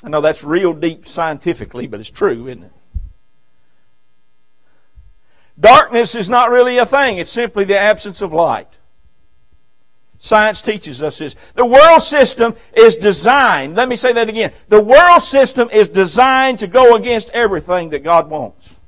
I 0.03 0.09
know 0.09 0.21
that's 0.21 0.43
real 0.43 0.73
deep 0.73 1.07
scientifically, 1.07 1.87
but 1.87 1.99
it's 1.99 2.11
true, 2.11 2.47
isn't 2.47 2.61
it? 2.61 2.71
Darkness 5.59 6.13
is 6.13 6.29
not 6.29 6.51
really 6.51 6.77
a 6.77 6.85
thing, 6.85 7.17
it's 7.17 7.31
simply 7.31 7.65
the 7.65 7.79
absence 7.79 8.21
of 8.21 8.31
light. 8.31 8.76
Science 10.19 10.61
teaches 10.61 11.03
us 11.03 11.19
this. 11.19 11.35
The 11.53 11.65
world 11.65 12.01
system 12.01 12.55
is 12.75 12.95
designed, 12.95 13.75
let 13.75 13.87
me 13.87 13.95
say 13.95 14.13
that 14.13 14.29
again. 14.29 14.51
The 14.67 14.81
world 14.81 15.21
system 15.21 15.69
is 15.71 15.87
designed 15.87 16.59
to 16.59 16.67
go 16.67 16.95
against 16.95 17.29
everything 17.31 17.89
that 17.89 18.03
God 18.03 18.29
wants. 18.29 18.79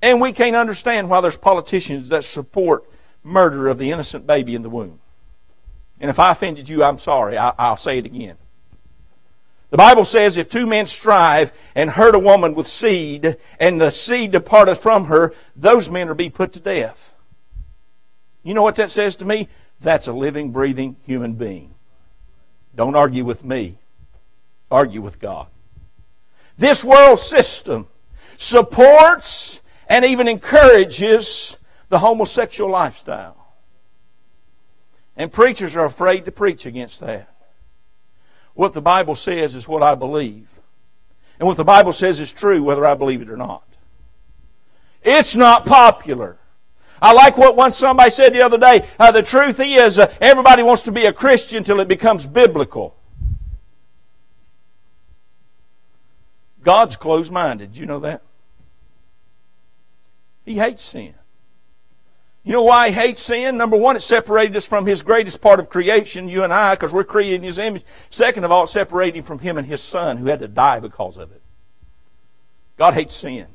And 0.00 0.20
we 0.20 0.32
can't 0.32 0.56
understand 0.56 1.10
why 1.10 1.20
there's 1.20 1.36
politicians 1.36 2.08
that 2.08 2.24
support 2.24 2.88
murder 3.22 3.68
of 3.68 3.78
the 3.78 3.90
innocent 3.90 4.26
baby 4.26 4.54
in 4.54 4.62
the 4.62 4.70
womb. 4.70 5.00
And 6.00 6.08
if 6.08 6.18
I 6.18 6.30
offended 6.30 6.68
you, 6.68 6.84
I'm 6.84 6.98
sorry. 6.98 7.36
I, 7.36 7.68
will 7.68 7.76
say 7.76 7.98
it 7.98 8.06
again. 8.06 8.36
The 9.70 9.76
Bible 9.76 10.04
says 10.04 10.36
if 10.38 10.48
two 10.48 10.66
men 10.66 10.86
strive 10.86 11.52
and 11.74 11.90
hurt 11.90 12.14
a 12.14 12.18
woman 12.18 12.54
with 12.54 12.68
seed, 12.68 13.36
and 13.60 13.80
the 13.80 13.90
seed 13.90 14.30
departeth 14.30 14.78
from 14.80 15.06
her, 15.06 15.34
those 15.54 15.90
men 15.90 16.08
are 16.08 16.14
be 16.14 16.30
put 16.30 16.52
to 16.52 16.60
death. 16.60 17.14
You 18.48 18.54
know 18.54 18.62
what 18.62 18.76
that 18.76 18.88
says 18.88 19.14
to 19.16 19.26
me? 19.26 19.46
That's 19.78 20.06
a 20.06 20.12
living, 20.14 20.52
breathing 20.52 20.96
human 21.04 21.34
being. 21.34 21.74
Don't 22.74 22.96
argue 22.96 23.22
with 23.22 23.44
me. 23.44 23.76
Argue 24.70 25.02
with 25.02 25.20
God. 25.20 25.48
This 26.56 26.82
world 26.82 27.18
system 27.18 27.88
supports 28.38 29.60
and 29.86 30.02
even 30.02 30.28
encourages 30.28 31.58
the 31.90 31.98
homosexual 31.98 32.70
lifestyle. 32.70 33.36
And 35.14 35.30
preachers 35.30 35.76
are 35.76 35.84
afraid 35.84 36.24
to 36.24 36.32
preach 36.32 36.64
against 36.64 37.00
that. 37.00 37.28
What 38.54 38.72
the 38.72 38.80
Bible 38.80 39.14
says 39.14 39.56
is 39.56 39.68
what 39.68 39.82
I 39.82 39.94
believe. 39.94 40.48
And 41.38 41.46
what 41.46 41.58
the 41.58 41.64
Bible 41.64 41.92
says 41.92 42.18
is 42.18 42.32
true 42.32 42.62
whether 42.62 42.86
I 42.86 42.94
believe 42.94 43.20
it 43.20 43.28
or 43.28 43.36
not. 43.36 43.64
It's 45.02 45.36
not 45.36 45.66
popular. 45.66 46.38
I 47.00 47.12
like 47.12 47.38
what 47.38 47.56
once 47.56 47.76
somebody 47.76 48.10
said 48.10 48.32
the 48.32 48.42
other 48.42 48.58
day. 48.58 48.86
Uh, 48.98 49.12
the 49.12 49.22
truth 49.22 49.60
is, 49.60 49.98
uh, 49.98 50.12
everybody 50.20 50.62
wants 50.62 50.82
to 50.82 50.92
be 50.92 51.06
a 51.06 51.12
Christian 51.12 51.64
till 51.64 51.80
it 51.80 51.88
becomes 51.88 52.26
biblical. 52.26 52.96
God's 56.62 56.96
closed 56.96 57.32
minded. 57.32 57.76
You 57.76 57.86
know 57.86 58.00
that? 58.00 58.22
He 60.44 60.54
hates 60.54 60.82
sin. 60.82 61.14
You 62.42 62.52
know 62.52 62.62
why 62.62 62.88
he 62.88 62.94
hates 62.94 63.22
sin? 63.22 63.58
Number 63.58 63.76
one, 63.76 63.96
it 63.96 64.02
separated 64.02 64.56
us 64.56 64.64
from 64.64 64.86
his 64.86 65.02
greatest 65.02 65.42
part 65.42 65.60
of 65.60 65.68
creation, 65.68 66.28
you 66.28 66.44
and 66.44 66.52
I, 66.52 66.74
because 66.74 66.92
we're 66.92 67.04
created 67.04 67.36
in 67.36 67.42
his 67.42 67.58
image. 67.58 67.84
Second 68.08 68.44
of 68.44 68.50
all, 68.50 68.64
it 68.64 68.68
separated 68.68 69.18
him 69.18 69.24
from 69.24 69.40
him 69.40 69.58
and 69.58 69.66
his 69.66 69.82
son, 69.82 70.16
who 70.16 70.26
had 70.26 70.40
to 70.40 70.48
die 70.48 70.80
because 70.80 71.18
of 71.18 71.30
it. 71.30 71.42
God 72.78 72.94
hates 72.94 73.14
sin. 73.14 73.48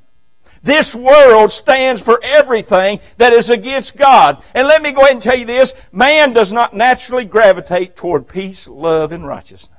This 0.63 0.95
world 0.95 1.51
stands 1.51 2.01
for 2.01 2.21
everything 2.23 3.01
that 3.17 3.33
is 3.33 3.49
against 3.49 3.97
God. 3.97 4.41
And 4.53 4.65
let 4.65 4.81
me 4.81 4.93
go 4.93 5.01
ahead 5.01 5.11
and 5.11 5.21
tell 5.21 5.37
you 5.37 5.45
this 5.45 5.73
man 5.91 6.31
does 6.31 6.53
not 6.53 6.73
naturally 6.73 7.25
gravitate 7.25 7.97
toward 7.97 8.29
peace, 8.29 8.67
love, 8.67 9.11
and 9.11 9.27
righteousness. 9.27 9.77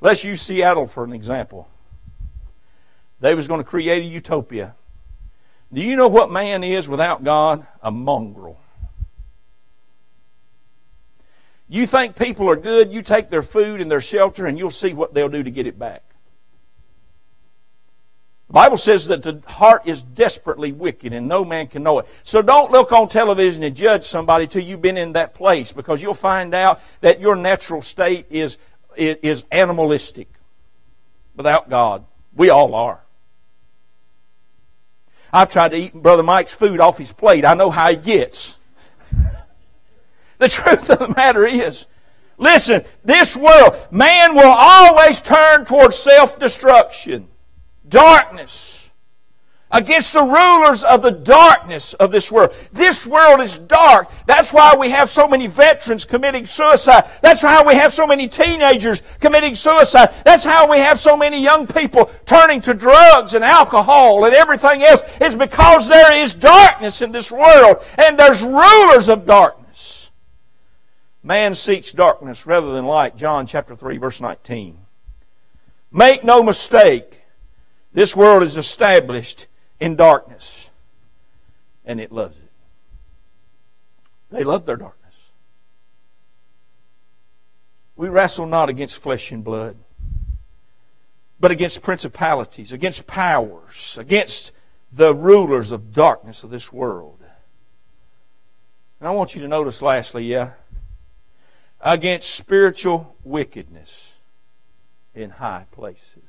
Let's 0.00 0.24
use 0.24 0.42
Seattle 0.42 0.88
for 0.88 1.04
an 1.04 1.12
example. 1.12 1.68
They 3.20 3.36
was 3.36 3.46
going 3.46 3.60
to 3.60 3.64
create 3.64 4.02
a 4.02 4.06
utopia. 4.06 4.74
Do 5.72 5.80
you 5.80 5.94
know 5.96 6.08
what 6.08 6.30
man 6.30 6.64
is 6.64 6.88
without 6.88 7.22
God? 7.22 7.66
A 7.82 7.92
mongrel. 7.92 8.58
You 11.68 11.86
think 11.86 12.16
people 12.16 12.48
are 12.48 12.56
good, 12.56 12.92
you 12.92 13.02
take 13.02 13.28
their 13.28 13.42
food 13.42 13.80
and 13.80 13.90
their 13.90 14.00
shelter, 14.00 14.46
and 14.46 14.58
you'll 14.58 14.70
see 14.70 14.94
what 14.94 15.14
they'll 15.14 15.28
do 15.28 15.42
to 15.42 15.50
get 15.50 15.66
it 15.66 15.78
back. 15.78 16.02
The 18.48 18.54
Bible 18.54 18.78
says 18.78 19.06
that 19.08 19.22
the 19.22 19.42
heart 19.46 19.82
is 19.86 20.02
desperately 20.02 20.72
wicked 20.72 21.12
and 21.12 21.28
no 21.28 21.44
man 21.44 21.66
can 21.66 21.82
know 21.82 21.98
it. 21.98 22.08
So 22.22 22.40
don't 22.40 22.72
look 22.72 22.92
on 22.92 23.08
television 23.08 23.62
and 23.62 23.76
judge 23.76 24.04
somebody 24.04 24.46
till 24.46 24.62
you've 24.62 24.80
been 24.80 24.96
in 24.96 25.12
that 25.12 25.34
place 25.34 25.70
because 25.70 26.00
you'll 26.00 26.14
find 26.14 26.54
out 26.54 26.80
that 27.02 27.20
your 27.20 27.36
natural 27.36 27.82
state 27.82 28.26
is, 28.30 28.56
is 28.96 29.44
animalistic 29.52 30.28
without 31.36 31.68
God. 31.68 32.06
We 32.34 32.48
all 32.48 32.74
are. 32.74 33.00
I've 35.30 35.50
tried 35.50 35.72
to 35.72 35.76
eat 35.76 35.92
Brother 35.92 36.22
Mike's 36.22 36.54
food 36.54 36.80
off 36.80 36.96
his 36.96 37.12
plate. 37.12 37.44
I 37.44 37.52
know 37.52 37.70
how 37.70 37.90
he 37.90 37.96
gets. 37.96 38.56
the 40.38 40.48
truth 40.48 40.88
of 40.88 41.00
the 41.00 41.08
matter 41.08 41.46
is, 41.46 41.86
listen, 42.38 42.82
this 43.04 43.36
world, 43.36 43.76
man 43.90 44.34
will 44.34 44.54
always 44.56 45.20
turn 45.20 45.66
towards 45.66 45.96
self-destruction, 45.96 47.28
darkness, 47.88 48.78
against 49.70 50.12
the 50.12 50.22
rulers 50.22 50.82
of 50.84 51.02
the 51.02 51.10
darkness 51.10 51.92
of 51.94 52.10
this 52.10 52.32
world. 52.32 52.54
This 52.72 53.06
world 53.06 53.40
is 53.40 53.58
dark. 53.58 54.10
That's 54.26 54.52
why 54.52 54.74
we 54.76 54.90
have 54.90 55.10
so 55.10 55.28
many 55.28 55.46
veterans 55.46 56.04
committing 56.04 56.46
suicide. 56.46 57.08
That's 57.20 57.42
how 57.42 57.66
we 57.66 57.74
have 57.74 57.92
so 57.92 58.06
many 58.06 58.28
teenagers 58.28 59.02
committing 59.20 59.54
suicide. 59.54 60.14
That's 60.24 60.44
how 60.44 60.70
we 60.70 60.78
have 60.78 60.98
so 60.98 61.16
many 61.16 61.42
young 61.42 61.66
people 61.66 62.10
turning 62.24 62.60
to 62.62 62.74
drugs 62.74 63.34
and 63.34 63.44
alcohol 63.44 64.24
and 64.24 64.34
everything 64.34 64.82
else. 64.82 65.02
It's 65.20 65.34
because 65.34 65.88
there 65.88 66.12
is 66.12 66.34
darkness 66.34 67.02
in 67.02 67.12
this 67.12 67.30
world 67.30 67.84
and 67.98 68.18
there's 68.18 68.42
rulers 68.42 69.08
of 69.08 69.26
darkness. 69.26 70.10
Man 71.22 71.54
seeks 71.54 71.92
darkness 71.92 72.46
rather 72.46 72.72
than 72.72 72.86
light. 72.86 73.16
John 73.16 73.46
chapter 73.46 73.76
3 73.76 73.98
verse 73.98 74.20
19. 74.20 74.78
Make 75.90 76.24
no 76.24 76.42
mistake. 76.42 77.17
This 77.98 78.14
world 78.14 78.44
is 78.44 78.56
established 78.56 79.48
in 79.80 79.96
darkness. 79.96 80.70
and 81.84 82.00
it 82.00 82.12
loves 82.12 82.38
it. 82.38 82.50
They 84.30 84.44
love 84.44 84.66
their 84.66 84.76
darkness. 84.76 85.16
We 87.96 88.08
wrestle 88.08 88.46
not 88.46 88.68
against 88.68 88.98
flesh 88.98 89.32
and 89.32 89.42
blood, 89.42 89.78
but 91.40 91.50
against 91.50 91.82
principalities, 91.82 92.72
against 92.72 93.08
powers, 93.08 93.98
against 93.98 94.52
the 94.92 95.12
rulers 95.12 95.72
of 95.72 95.92
darkness 95.92 96.44
of 96.44 96.50
this 96.50 96.72
world. 96.72 97.18
And 99.00 99.08
I 99.08 99.10
want 99.10 99.34
you 99.34 99.42
to 99.42 99.48
notice, 99.48 99.82
lastly, 99.82 100.24
yeah, 100.24 100.52
against 101.80 102.30
spiritual 102.30 103.16
wickedness 103.24 104.18
in 105.16 105.30
high 105.30 105.66
places. 105.72 106.27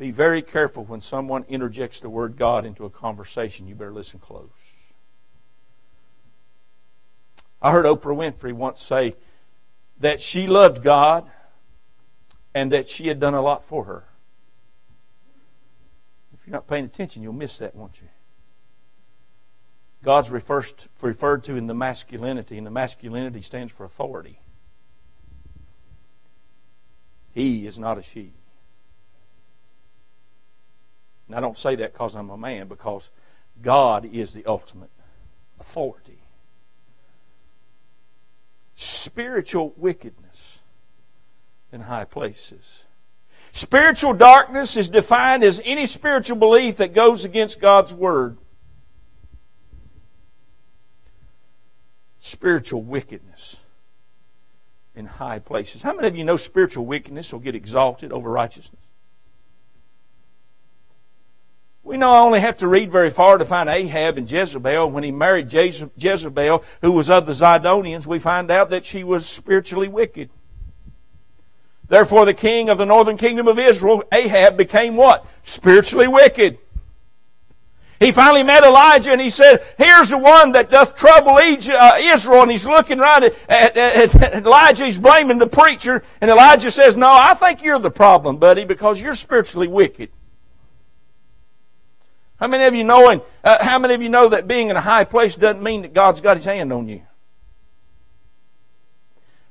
Be 0.00 0.10
very 0.10 0.40
careful 0.40 0.84
when 0.86 1.02
someone 1.02 1.44
interjects 1.46 2.00
the 2.00 2.08
word 2.08 2.38
God 2.38 2.64
into 2.64 2.86
a 2.86 2.90
conversation. 2.90 3.68
You 3.68 3.74
better 3.74 3.92
listen 3.92 4.18
close. 4.18 4.48
I 7.60 7.70
heard 7.70 7.84
Oprah 7.84 8.16
Winfrey 8.16 8.54
once 8.54 8.82
say 8.82 9.14
that 9.98 10.22
she 10.22 10.46
loved 10.46 10.82
God 10.82 11.30
and 12.54 12.72
that 12.72 12.88
she 12.88 13.08
had 13.08 13.20
done 13.20 13.34
a 13.34 13.42
lot 13.42 13.62
for 13.62 13.84
her. 13.84 14.04
If 16.32 16.46
you're 16.46 16.52
not 16.52 16.66
paying 16.66 16.86
attention, 16.86 17.22
you'll 17.22 17.34
miss 17.34 17.58
that, 17.58 17.76
won't 17.76 18.00
you? 18.00 18.08
God's 20.02 20.30
referred 20.30 21.44
to 21.44 21.56
in 21.56 21.66
the 21.66 21.74
masculinity, 21.74 22.56
and 22.56 22.66
the 22.66 22.70
masculinity 22.70 23.42
stands 23.42 23.70
for 23.70 23.84
authority. 23.84 24.40
He 27.34 27.66
is 27.66 27.78
not 27.78 27.98
a 27.98 28.02
she. 28.02 28.32
And 31.30 31.36
I 31.36 31.40
don't 31.40 31.56
say 31.56 31.76
that 31.76 31.92
because 31.92 32.16
I'm 32.16 32.28
a 32.28 32.36
man, 32.36 32.66
because 32.66 33.08
God 33.62 34.04
is 34.04 34.32
the 34.32 34.44
ultimate 34.46 34.90
authority. 35.60 36.18
Spiritual 38.74 39.72
wickedness 39.76 40.58
in 41.70 41.82
high 41.82 42.04
places. 42.04 42.82
Spiritual 43.52 44.12
darkness 44.12 44.76
is 44.76 44.88
defined 44.88 45.44
as 45.44 45.62
any 45.64 45.86
spiritual 45.86 46.36
belief 46.36 46.78
that 46.78 46.94
goes 46.94 47.24
against 47.24 47.60
God's 47.60 47.94
Word. 47.94 48.36
Spiritual 52.18 52.82
wickedness 52.82 53.58
in 54.96 55.06
high 55.06 55.38
places. 55.38 55.82
How 55.82 55.94
many 55.94 56.08
of 56.08 56.16
you 56.16 56.24
know 56.24 56.36
spiritual 56.36 56.86
wickedness 56.86 57.32
will 57.32 57.38
get 57.38 57.54
exalted 57.54 58.10
over 58.10 58.28
righteousness? 58.28 58.82
We 61.82 61.96
not 61.96 62.22
only 62.22 62.40
have 62.40 62.58
to 62.58 62.68
read 62.68 62.92
very 62.92 63.10
far 63.10 63.38
to 63.38 63.44
find 63.44 63.68
Ahab 63.68 64.18
and 64.18 64.30
Jezebel. 64.30 64.90
When 64.90 65.02
he 65.02 65.10
married 65.10 65.52
Jezebel, 65.52 66.64
who 66.82 66.92
was 66.92 67.08
of 67.08 67.26
the 67.26 67.32
Zidonians, 67.32 68.06
we 68.06 68.18
find 68.18 68.50
out 68.50 68.70
that 68.70 68.84
she 68.84 69.02
was 69.02 69.26
spiritually 69.26 69.88
wicked. 69.88 70.30
Therefore, 71.88 72.24
the 72.24 72.34
king 72.34 72.68
of 72.68 72.78
the 72.78 72.86
northern 72.86 73.16
kingdom 73.16 73.48
of 73.48 73.58
Israel, 73.58 74.04
Ahab, 74.12 74.56
became 74.56 74.96
what? 74.96 75.26
Spiritually 75.42 76.06
wicked. 76.06 76.58
He 77.98 78.12
finally 78.12 78.42
met 78.42 78.62
Elijah 78.62 79.12
and 79.12 79.20
he 79.20 79.28
said, 79.28 79.62
Here's 79.76 80.08
the 80.08 80.16
one 80.16 80.52
that 80.52 80.70
doth 80.70 80.94
trouble 80.94 81.32
uh, 81.32 81.98
Israel. 81.98 82.42
And 82.42 82.50
he's 82.50 82.64
looking 82.64 82.98
right 82.98 83.24
at, 83.24 83.76
at, 83.76 84.14
at 84.14 84.34
Elijah. 84.46 84.86
He's 84.86 84.98
blaming 84.98 85.38
the 85.38 85.46
preacher. 85.46 86.02
And 86.20 86.30
Elijah 86.30 86.70
says, 86.70 86.96
No, 86.96 87.10
I 87.12 87.34
think 87.34 87.62
you're 87.62 87.78
the 87.78 87.90
problem, 87.90 88.38
buddy, 88.38 88.64
because 88.64 89.00
you're 89.00 89.14
spiritually 89.14 89.68
wicked. 89.68 90.10
How 92.40 92.46
many 92.46 92.64
of 92.64 92.74
you 92.74 92.84
know? 92.84 93.22
uh, 93.44 93.64
how 93.64 93.78
many 93.78 93.92
of 93.92 94.02
you 94.02 94.08
know 94.08 94.30
that 94.30 94.48
being 94.48 94.70
in 94.70 94.76
a 94.76 94.80
high 94.80 95.04
place 95.04 95.36
doesn't 95.36 95.62
mean 95.62 95.82
that 95.82 95.92
God's 95.92 96.22
got 96.22 96.38
His 96.38 96.46
hand 96.46 96.72
on 96.72 96.88
you? 96.88 97.02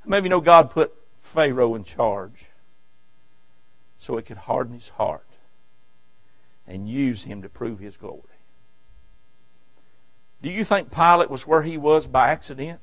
How 0.02 0.10
many 0.10 0.17
of 0.17 0.25
you 0.25 0.30
know 0.30 0.41
God 0.41 0.71
put 0.71 0.91
Pharaoh 1.19 1.75
in 1.75 1.84
charge 1.84 2.47
so 3.99 4.17
it 4.17 4.25
could 4.25 4.38
harden 4.38 4.73
his 4.73 4.89
heart 4.89 5.28
and 6.65 6.89
use 6.89 7.23
him 7.23 7.43
to 7.43 7.49
prove 7.49 7.80
his 7.80 7.95
glory? 7.95 8.23
Do 10.41 10.49
you 10.49 10.63
think 10.63 10.89
Pilate 10.89 11.30
was 11.30 11.45
where 11.45 11.62
he 11.62 11.78
was 11.78 12.08
by 12.08 12.30
accident? 12.30 12.80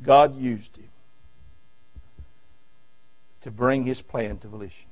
God 0.00 0.38
used 0.38 0.76
him 0.76 0.90
to 3.40 3.50
bring 3.50 3.84
his 3.84 4.02
plan 4.02 4.38
to 4.38 4.48
volition. 4.48 4.87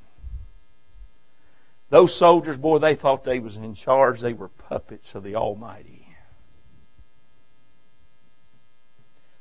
Those 1.88 2.14
soldiers, 2.14 2.58
boy, 2.58 2.78
they 2.78 2.94
thought 2.94 3.24
they 3.24 3.38
was 3.38 3.56
in 3.56 3.74
charge. 3.74 4.20
They 4.20 4.32
were 4.32 4.48
puppets 4.48 5.14
of 5.14 5.22
the 5.22 5.36
Almighty. 5.36 6.08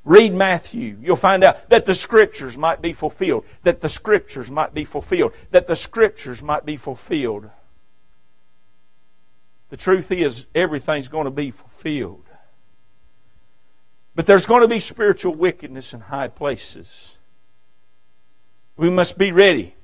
Read 0.03 0.33
Matthew. 0.33 0.99
You'll 1.01 1.15
find 1.15 1.43
out 1.43 1.67
that 1.69 1.85
the 1.85 1.95
Scriptures 1.95 2.55
might 2.55 2.81
be 2.81 2.93
fulfilled. 2.93 3.45
That 3.63 3.81
the 3.81 3.89
Scriptures 3.89 4.51
might 4.51 4.73
be 4.73 4.85
fulfilled. 4.85 5.33
That 5.49 5.65
the 5.65 5.75
Scriptures 5.75 6.43
might 6.43 6.63
be 6.63 6.77
fulfilled. 6.77 7.49
The 9.69 9.77
truth 9.77 10.11
is, 10.11 10.45
everything's 10.53 11.07
going 11.07 11.25
to 11.25 11.31
be 11.31 11.49
fulfilled. 11.49 12.25
But 14.13 14.27
there's 14.27 14.45
going 14.45 14.61
to 14.61 14.67
be 14.67 14.79
spiritual 14.79 15.33
wickedness 15.33 15.91
in 15.91 16.01
high 16.01 16.27
places. 16.27 17.17
We 18.77 18.91
must 18.91 19.17
be 19.17 19.31
ready 19.31 19.75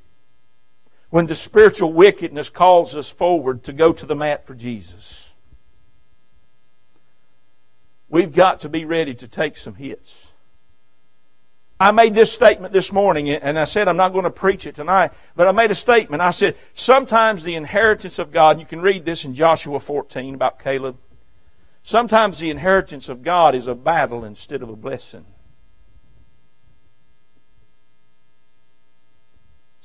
when 1.11 1.27
the 1.27 1.35
spiritual 1.35 1.93
wickedness 1.93 2.49
calls 2.49 2.95
us 2.95 3.09
forward 3.09 3.63
to 3.63 3.73
go 3.73 3.93
to 3.93 4.05
the 4.05 4.15
mat 4.15 4.47
for 4.47 4.55
Jesus. 4.55 5.29
We've 8.09 8.33
got 8.33 8.61
to 8.61 8.69
be 8.69 8.85
ready 8.85 9.13
to 9.15 9.27
take 9.27 9.57
some 9.57 9.75
hits. 9.75 10.29
I 11.79 11.91
made 11.91 12.13
this 12.13 12.31
statement 12.31 12.73
this 12.73 12.91
morning, 12.91 13.29
and 13.29 13.59
I 13.59 13.65
said 13.65 13.87
I'm 13.87 13.97
not 13.97 14.13
going 14.13 14.23
to 14.23 14.29
preach 14.29 14.65
it 14.65 14.75
tonight, 14.75 15.11
but 15.35 15.47
I 15.47 15.51
made 15.51 15.71
a 15.71 15.75
statement. 15.75 16.21
I 16.21 16.31
said, 16.31 16.55
sometimes 16.73 17.43
the 17.43 17.55
inheritance 17.55 18.17
of 18.17 18.31
God, 18.31 18.59
you 18.59 18.65
can 18.65 18.81
read 18.81 19.03
this 19.03 19.25
in 19.25 19.33
Joshua 19.33 19.79
14 19.79 20.35
about 20.35 20.59
Caleb. 20.59 20.97
Sometimes 21.83 22.39
the 22.39 22.51
inheritance 22.51 23.09
of 23.09 23.23
God 23.23 23.55
is 23.55 23.67
a 23.67 23.75
battle 23.75 24.23
instead 24.23 24.61
of 24.61 24.69
a 24.69 24.75
blessing. 24.75 25.25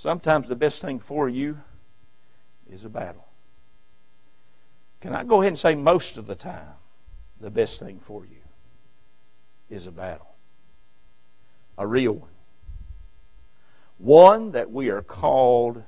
Sometimes 0.06 0.46
the 0.46 0.54
best 0.54 0.80
thing 0.80 1.00
for 1.00 1.28
you 1.28 1.58
is 2.70 2.84
a 2.84 2.88
battle. 2.88 3.26
Can 5.00 5.12
I 5.12 5.24
go 5.24 5.40
ahead 5.40 5.48
and 5.48 5.58
say 5.58 5.74
most 5.74 6.16
of 6.16 6.28
the 6.28 6.36
time? 6.36 6.76
the 7.40 7.50
best 7.50 7.80
thing 7.80 7.98
for 7.98 8.24
you 8.24 8.40
is 9.68 9.86
a 9.86 9.90
battle. 9.90 10.36
A 11.76 11.86
real 11.86 12.12
one. 12.12 12.30
One 13.98 14.52
that 14.52 14.70
we 14.70 14.90
are 14.90 15.02
called 15.02 15.82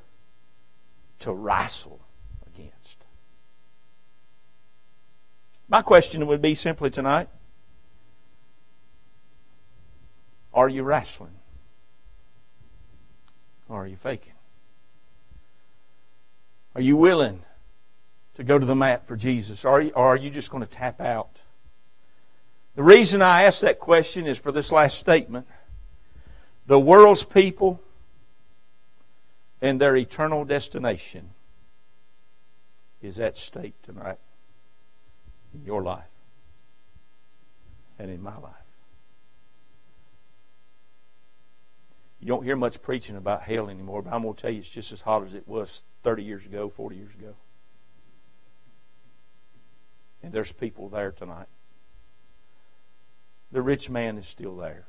to 1.21 1.33
wrestle 1.33 2.01
against. 2.45 3.05
My 5.69 5.81
question 5.81 6.27
would 6.27 6.43
be 6.43 6.57
simply 6.57 6.91
tonight 6.91 7.29
Are 10.53 10.69
you 10.69 10.83
wrestling? 10.83 11.38
Or 13.69 13.85
are 13.85 13.87
you 13.87 13.97
faking? 13.97 14.33
Are 16.75 16.81
you 16.81 16.97
willing 16.97 17.43
to 18.35 18.45
go 18.45 18.59
to 18.59 18.65
the 18.65 18.75
mat 18.75 19.07
for 19.07 19.17
Jesus? 19.17 19.65
Or 19.65 19.91
are 19.95 20.17
you 20.17 20.31
just 20.31 20.51
going 20.51 20.65
to 20.65 20.71
tap 20.71 21.01
out? 21.01 21.41
The 22.77 22.83
reason 22.83 23.21
I 23.23 23.43
ask 23.43 23.61
that 23.63 23.81
question 23.81 24.27
is 24.27 24.39
for 24.39 24.53
this 24.53 24.71
last 24.71 24.99
statement. 24.99 25.47
The 26.67 26.79
world's 26.79 27.25
people 27.25 27.81
and 29.61 29.81
their 29.81 29.97
eternal 29.97 30.45
destination 30.45 31.31
is 33.03 33.19
at 33.19 33.37
stake 33.37 33.81
tonight 33.83 34.19
in 35.53 35.65
your 35.65 35.83
life 35.83 36.05
and 37.99 38.11
in 38.11 38.23
my 38.23 38.37
life. 38.39 38.55
You 42.21 42.27
don't 42.27 42.43
hear 42.43 42.57
much 42.57 42.83
preaching 42.83 43.17
about 43.17 43.43
hell 43.43 43.69
anymore, 43.69 44.03
but 44.03 44.13
I'm 44.13 44.23
going 44.23 44.35
to 44.35 44.41
tell 44.41 44.51
you 44.51 44.59
it's 44.59 44.69
just 44.69 44.93
as 44.93 45.03
hot 45.03 45.25
as 45.25 45.35
it 45.35 45.47
was 45.47 45.83
30 46.03 46.25
years 46.25 46.45
ago, 46.45 46.69
40 46.69 46.97
years 46.97 47.15
ago. 47.15 47.35
And 50.23 50.33
there's 50.33 50.53
people 50.53 50.89
there 50.89 51.13
tonight. 51.13 51.47
The 53.53 53.63
rich 53.63 53.89
man 53.89 54.19
is 54.19 54.27
still 54.27 54.57
there. 54.57 54.87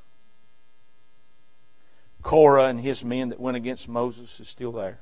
Korah 2.22 2.66
and 2.66 2.82
his 2.82 3.04
men 3.06 3.30
that 3.30 3.40
went 3.40 3.56
against 3.56 3.88
Moses 3.88 4.40
is 4.40 4.50
still 4.50 4.72
there. 4.72 5.00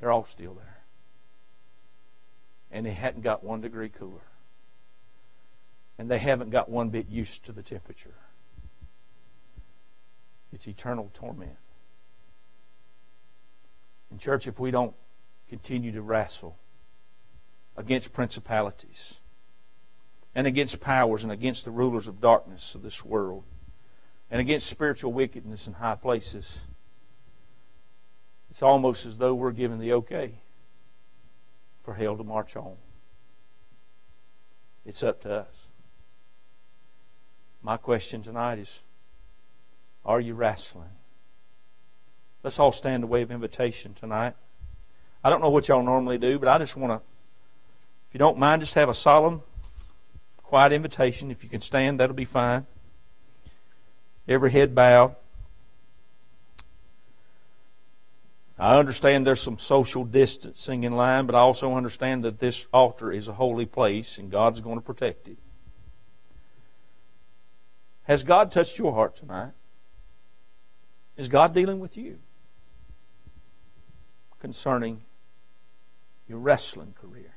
They're 0.00 0.12
all 0.12 0.26
still 0.26 0.54
there. 0.54 0.80
And 2.70 2.84
they 2.84 2.92
hadn't 2.92 3.22
got 3.22 3.42
one 3.42 3.60
degree 3.60 3.88
cooler. 3.88 4.20
And 5.96 6.10
they 6.10 6.18
haven't 6.18 6.50
got 6.50 6.68
one 6.68 6.90
bit 6.90 7.08
used 7.08 7.44
to 7.44 7.52
the 7.52 7.62
temperature. 7.62 8.14
It's 10.56 10.66
eternal 10.66 11.10
torment. 11.12 11.58
And, 14.10 14.18
church, 14.18 14.46
if 14.46 14.58
we 14.58 14.70
don't 14.70 14.94
continue 15.50 15.92
to 15.92 16.00
wrestle 16.00 16.56
against 17.76 18.14
principalities 18.14 19.20
and 20.34 20.46
against 20.46 20.80
powers 20.80 21.24
and 21.24 21.30
against 21.30 21.66
the 21.66 21.70
rulers 21.70 22.08
of 22.08 22.22
darkness 22.22 22.74
of 22.74 22.80
this 22.80 23.04
world 23.04 23.44
and 24.30 24.40
against 24.40 24.66
spiritual 24.66 25.12
wickedness 25.12 25.66
in 25.66 25.74
high 25.74 25.94
places. 25.94 26.62
It's 28.48 28.62
almost 28.62 29.04
as 29.04 29.18
though 29.18 29.34
we're 29.34 29.52
given 29.52 29.78
the 29.78 29.92
okay 29.92 30.36
for 31.84 31.92
hell 31.92 32.16
to 32.16 32.24
march 32.24 32.56
on. 32.56 32.76
It's 34.86 35.02
up 35.02 35.20
to 35.24 35.34
us. 35.34 35.66
My 37.60 37.76
question 37.76 38.22
tonight 38.22 38.58
is 38.58 38.80
Are 40.06 40.20
you 40.20 40.34
wrestling? 40.34 40.88
Let's 42.44 42.60
all 42.60 42.70
stand 42.70 43.02
a 43.02 43.08
way 43.08 43.22
of 43.22 43.32
invitation 43.32 43.92
tonight. 43.92 44.34
I 45.24 45.30
don't 45.30 45.42
know 45.42 45.50
what 45.50 45.66
y'all 45.66 45.82
normally 45.82 46.16
do, 46.16 46.38
but 46.38 46.48
I 46.48 46.58
just 46.58 46.76
want 46.76 46.92
to, 46.92 47.04
if 48.08 48.14
you 48.14 48.18
don't 48.18 48.38
mind, 48.38 48.62
just 48.62 48.74
have 48.74 48.88
a 48.88 48.94
solemn, 48.94 49.42
quiet 50.44 50.72
invitation. 50.72 51.32
If 51.32 51.42
you 51.42 51.50
can 51.50 51.60
stand, 51.60 51.98
that'll 51.98 52.14
be 52.14 52.24
fine. 52.24 52.66
Every 54.28 54.52
head 54.52 54.76
bowed. 54.76 55.16
I 58.56 58.78
understand 58.78 59.26
there's 59.26 59.40
some 59.40 59.58
social 59.58 60.04
distancing 60.04 60.84
in 60.84 60.92
line, 60.94 61.26
but 61.26 61.34
I 61.34 61.40
also 61.40 61.74
understand 61.74 62.22
that 62.22 62.38
this 62.38 62.68
altar 62.72 63.10
is 63.10 63.26
a 63.26 63.32
holy 63.32 63.66
place 63.66 64.18
and 64.18 64.30
God's 64.30 64.60
going 64.60 64.76
to 64.76 64.84
protect 64.84 65.26
it. 65.26 65.36
Has 68.04 68.22
God 68.22 68.52
touched 68.52 68.78
your 68.78 68.92
heart 68.94 69.16
tonight? 69.16 69.50
Is 71.16 71.28
God 71.28 71.54
dealing 71.54 71.80
with 71.80 71.96
you 71.96 72.18
concerning 74.38 75.02
your 76.28 76.38
wrestling 76.38 76.94
career? 77.00 77.34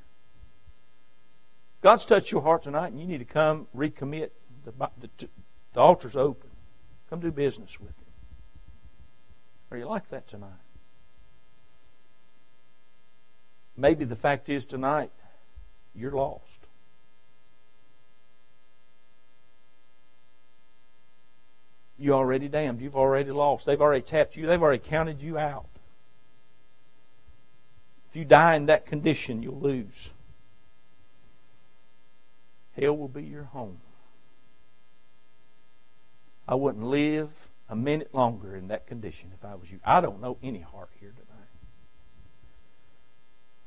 God's 1.81 2.05
touched 2.05 2.31
your 2.31 2.41
heart 2.41 2.63
tonight, 2.63 2.91
and 2.91 2.99
you 2.99 3.07
need 3.07 3.19
to 3.19 3.25
come 3.25 3.67
recommit. 3.75 4.31
The, 4.65 4.73
the, 4.99 5.09
the 5.73 5.79
altar's 5.79 6.17
open. 6.17 6.49
Come 7.09 7.21
do 7.21 7.31
business 7.31 7.79
with 7.79 7.89
Him. 7.97 8.13
Are 9.71 9.77
you 9.77 9.85
like 9.85 10.09
that 10.09 10.27
tonight? 10.27 10.49
Maybe 13.77 14.03
the 14.03 14.17
fact 14.17 14.49
is 14.49 14.65
tonight, 14.65 15.11
you're 15.95 16.11
lost. 16.11 16.58
You 21.99 22.13
already 22.13 22.47
damned. 22.47 22.81
You've 22.81 22.95
already 22.95 23.31
lost. 23.31 23.65
They've 23.65 23.81
already 23.81 24.01
tapped 24.01 24.37
you. 24.37 24.47
They've 24.47 24.61
already 24.61 24.81
counted 24.83 25.21
you 25.21 25.37
out. 25.37 25.65
If 28.09 28.15
you 28.15 28.25
die 28.25 28.55
in 28.55 28.65
that 28.67 28.85
condition, 28.85 29.43
you'll 29.43 29.59
lose. 29.59 30.11
Hell 32.79 32.97
will 32.97 33.09
be 33.09 33.23
your 33.23 33.43
home. 33.43 33.79
I 36.47 36.55
wouldn't 36.55 36.85
live 36.85 37.49
a 37.69 37.75
minute 37.75 38.15
longer 38.15 38.55
in 38.55 38.69
that 38.69 38.87
condition 38.87 39.31
if 39.37 39.45
I 39.45 39.53
was 39.55 39.69
you. 39.69 39.79
I 39.85 40.01
don't 40.01 40.21
know 40.21 40.37
any 40.41 40.61
heart 40.61 40.89
here 40.99 41.11
tonight. 41.11 41.47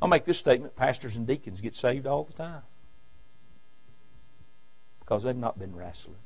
I'll 0.00 0.08
make 0.08 0.24
this 0.24 0.38
statement 0.38 0.74
pastors 0.74 1.16
and 1.16 1.26
deacons 1.26 1.60
get 1.60 1.76
saved 1.76 2.06
all 2.08 2.24
the 2.24 2.32
time 2.32 2.62
because 4.98 5.22
they've 5.22 5.36
not 5.36 5.58
been 5.58 5.76
wrestling. 5.76 6.16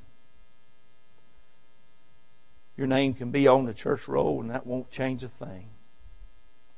Your 2.77 2.87
name 2.87 3.15
can 3.15 3.31
be 3.31 3.49
on 3.49 3.65
the 3.65 3.75
church 3.75 4.07
roll, 4.07 4.41
and 4.41 4.51
that 4.51 4.67
won't 4.67 4.91
change 4.91 5.25
a 5.25 5.29
thing. 5.29 5.71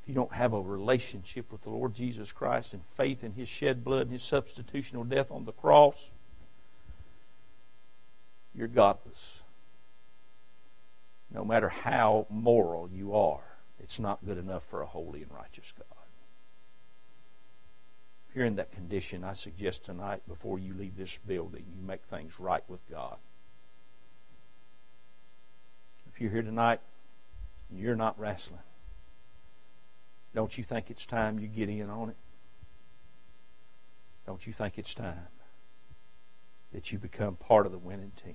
If 0.03 0.09
you 0.09 0.15
don't 0.15 0.33
have 0.33 0.53
a 0.53 0.61
relationship 0.61 1.51
with 1.51 1.63
the 1.63 1.71
Lord 1.71 1.95
Jesus 1.95 2.31
Christ 2.31 2.73
and 2.73 2.83
faith 2.97 3.25
in 3.25 3.33
His 3.33 3.49
shed 3.49 3.85
blood 3.85 4.03
and 4.03 4.13
His 4.13 4.23
substitutional 4.23 5.09
death 5.09 5.31
on 5.31 5.45
the 5.45 5.53
cross, 5.53 6.11
you're 8.55 8.69
godless. 8.69 9.43
No 11.31 11.45
matter 11.45 11.69
how 11.69 12.27
moral 12.31 12.89
you 12.91 13.15
are, 13.15 13.43
it's 13.81 13.99
not 13.99 14.25
good 14.25 14.39
enough 14.39 14.65
for 14.65 14.83
a 14.83 14.87
holy 14.87 15.23
and 15.23 15.33
righteous 15.33 15.73
God. 15.77 15.85
If 18.29 18.37
you're 18.37 18.47
in 18.47 18.57
that 18.57 18.73
condition, 18.73 19.25
I 19.25 19.33
suggest 19.33 19.85
tonight, 19.85 20.23
before 20.29 20.59
you 20.59 20.75
leave 20.75 20.97
this 20.97 21.19
building, 21.27 21.65
you 21.75 21.83
make 21.87 22.05
things 22.05 22.39
right 22.39 22.63
with 22.69 22.89
God. 22.91 23.17
If 26.19 26.23
you're 26.23 26.33
here 26.33 26.43
tonight 26.43 26.81
you're 27.71 27.95
not 27.95 28.19
wrestling, 28.19 28.59
don't 30.35 30.59
you 30.59 30.65
think 30.65 30.91
it's 30.91 31.07
time 31.07 31.39
you 31.39 31.47
get 31.47 31.69
in 31.69 31.89
on 31.89 32.09
it? 32.09 32.17
Don't 34.27 34.45
you 34.45 34.53
think 34.53 34.79
it's 34.79 34.95
time 34.95 35.29
that 36.73 36.91
you 36.91 36.99
become 36.99 37.37
part 37.37 37.67
of 37.67 37.71
the 37.71 37.79
winning 37.79 38.11
team? 38.21 38.35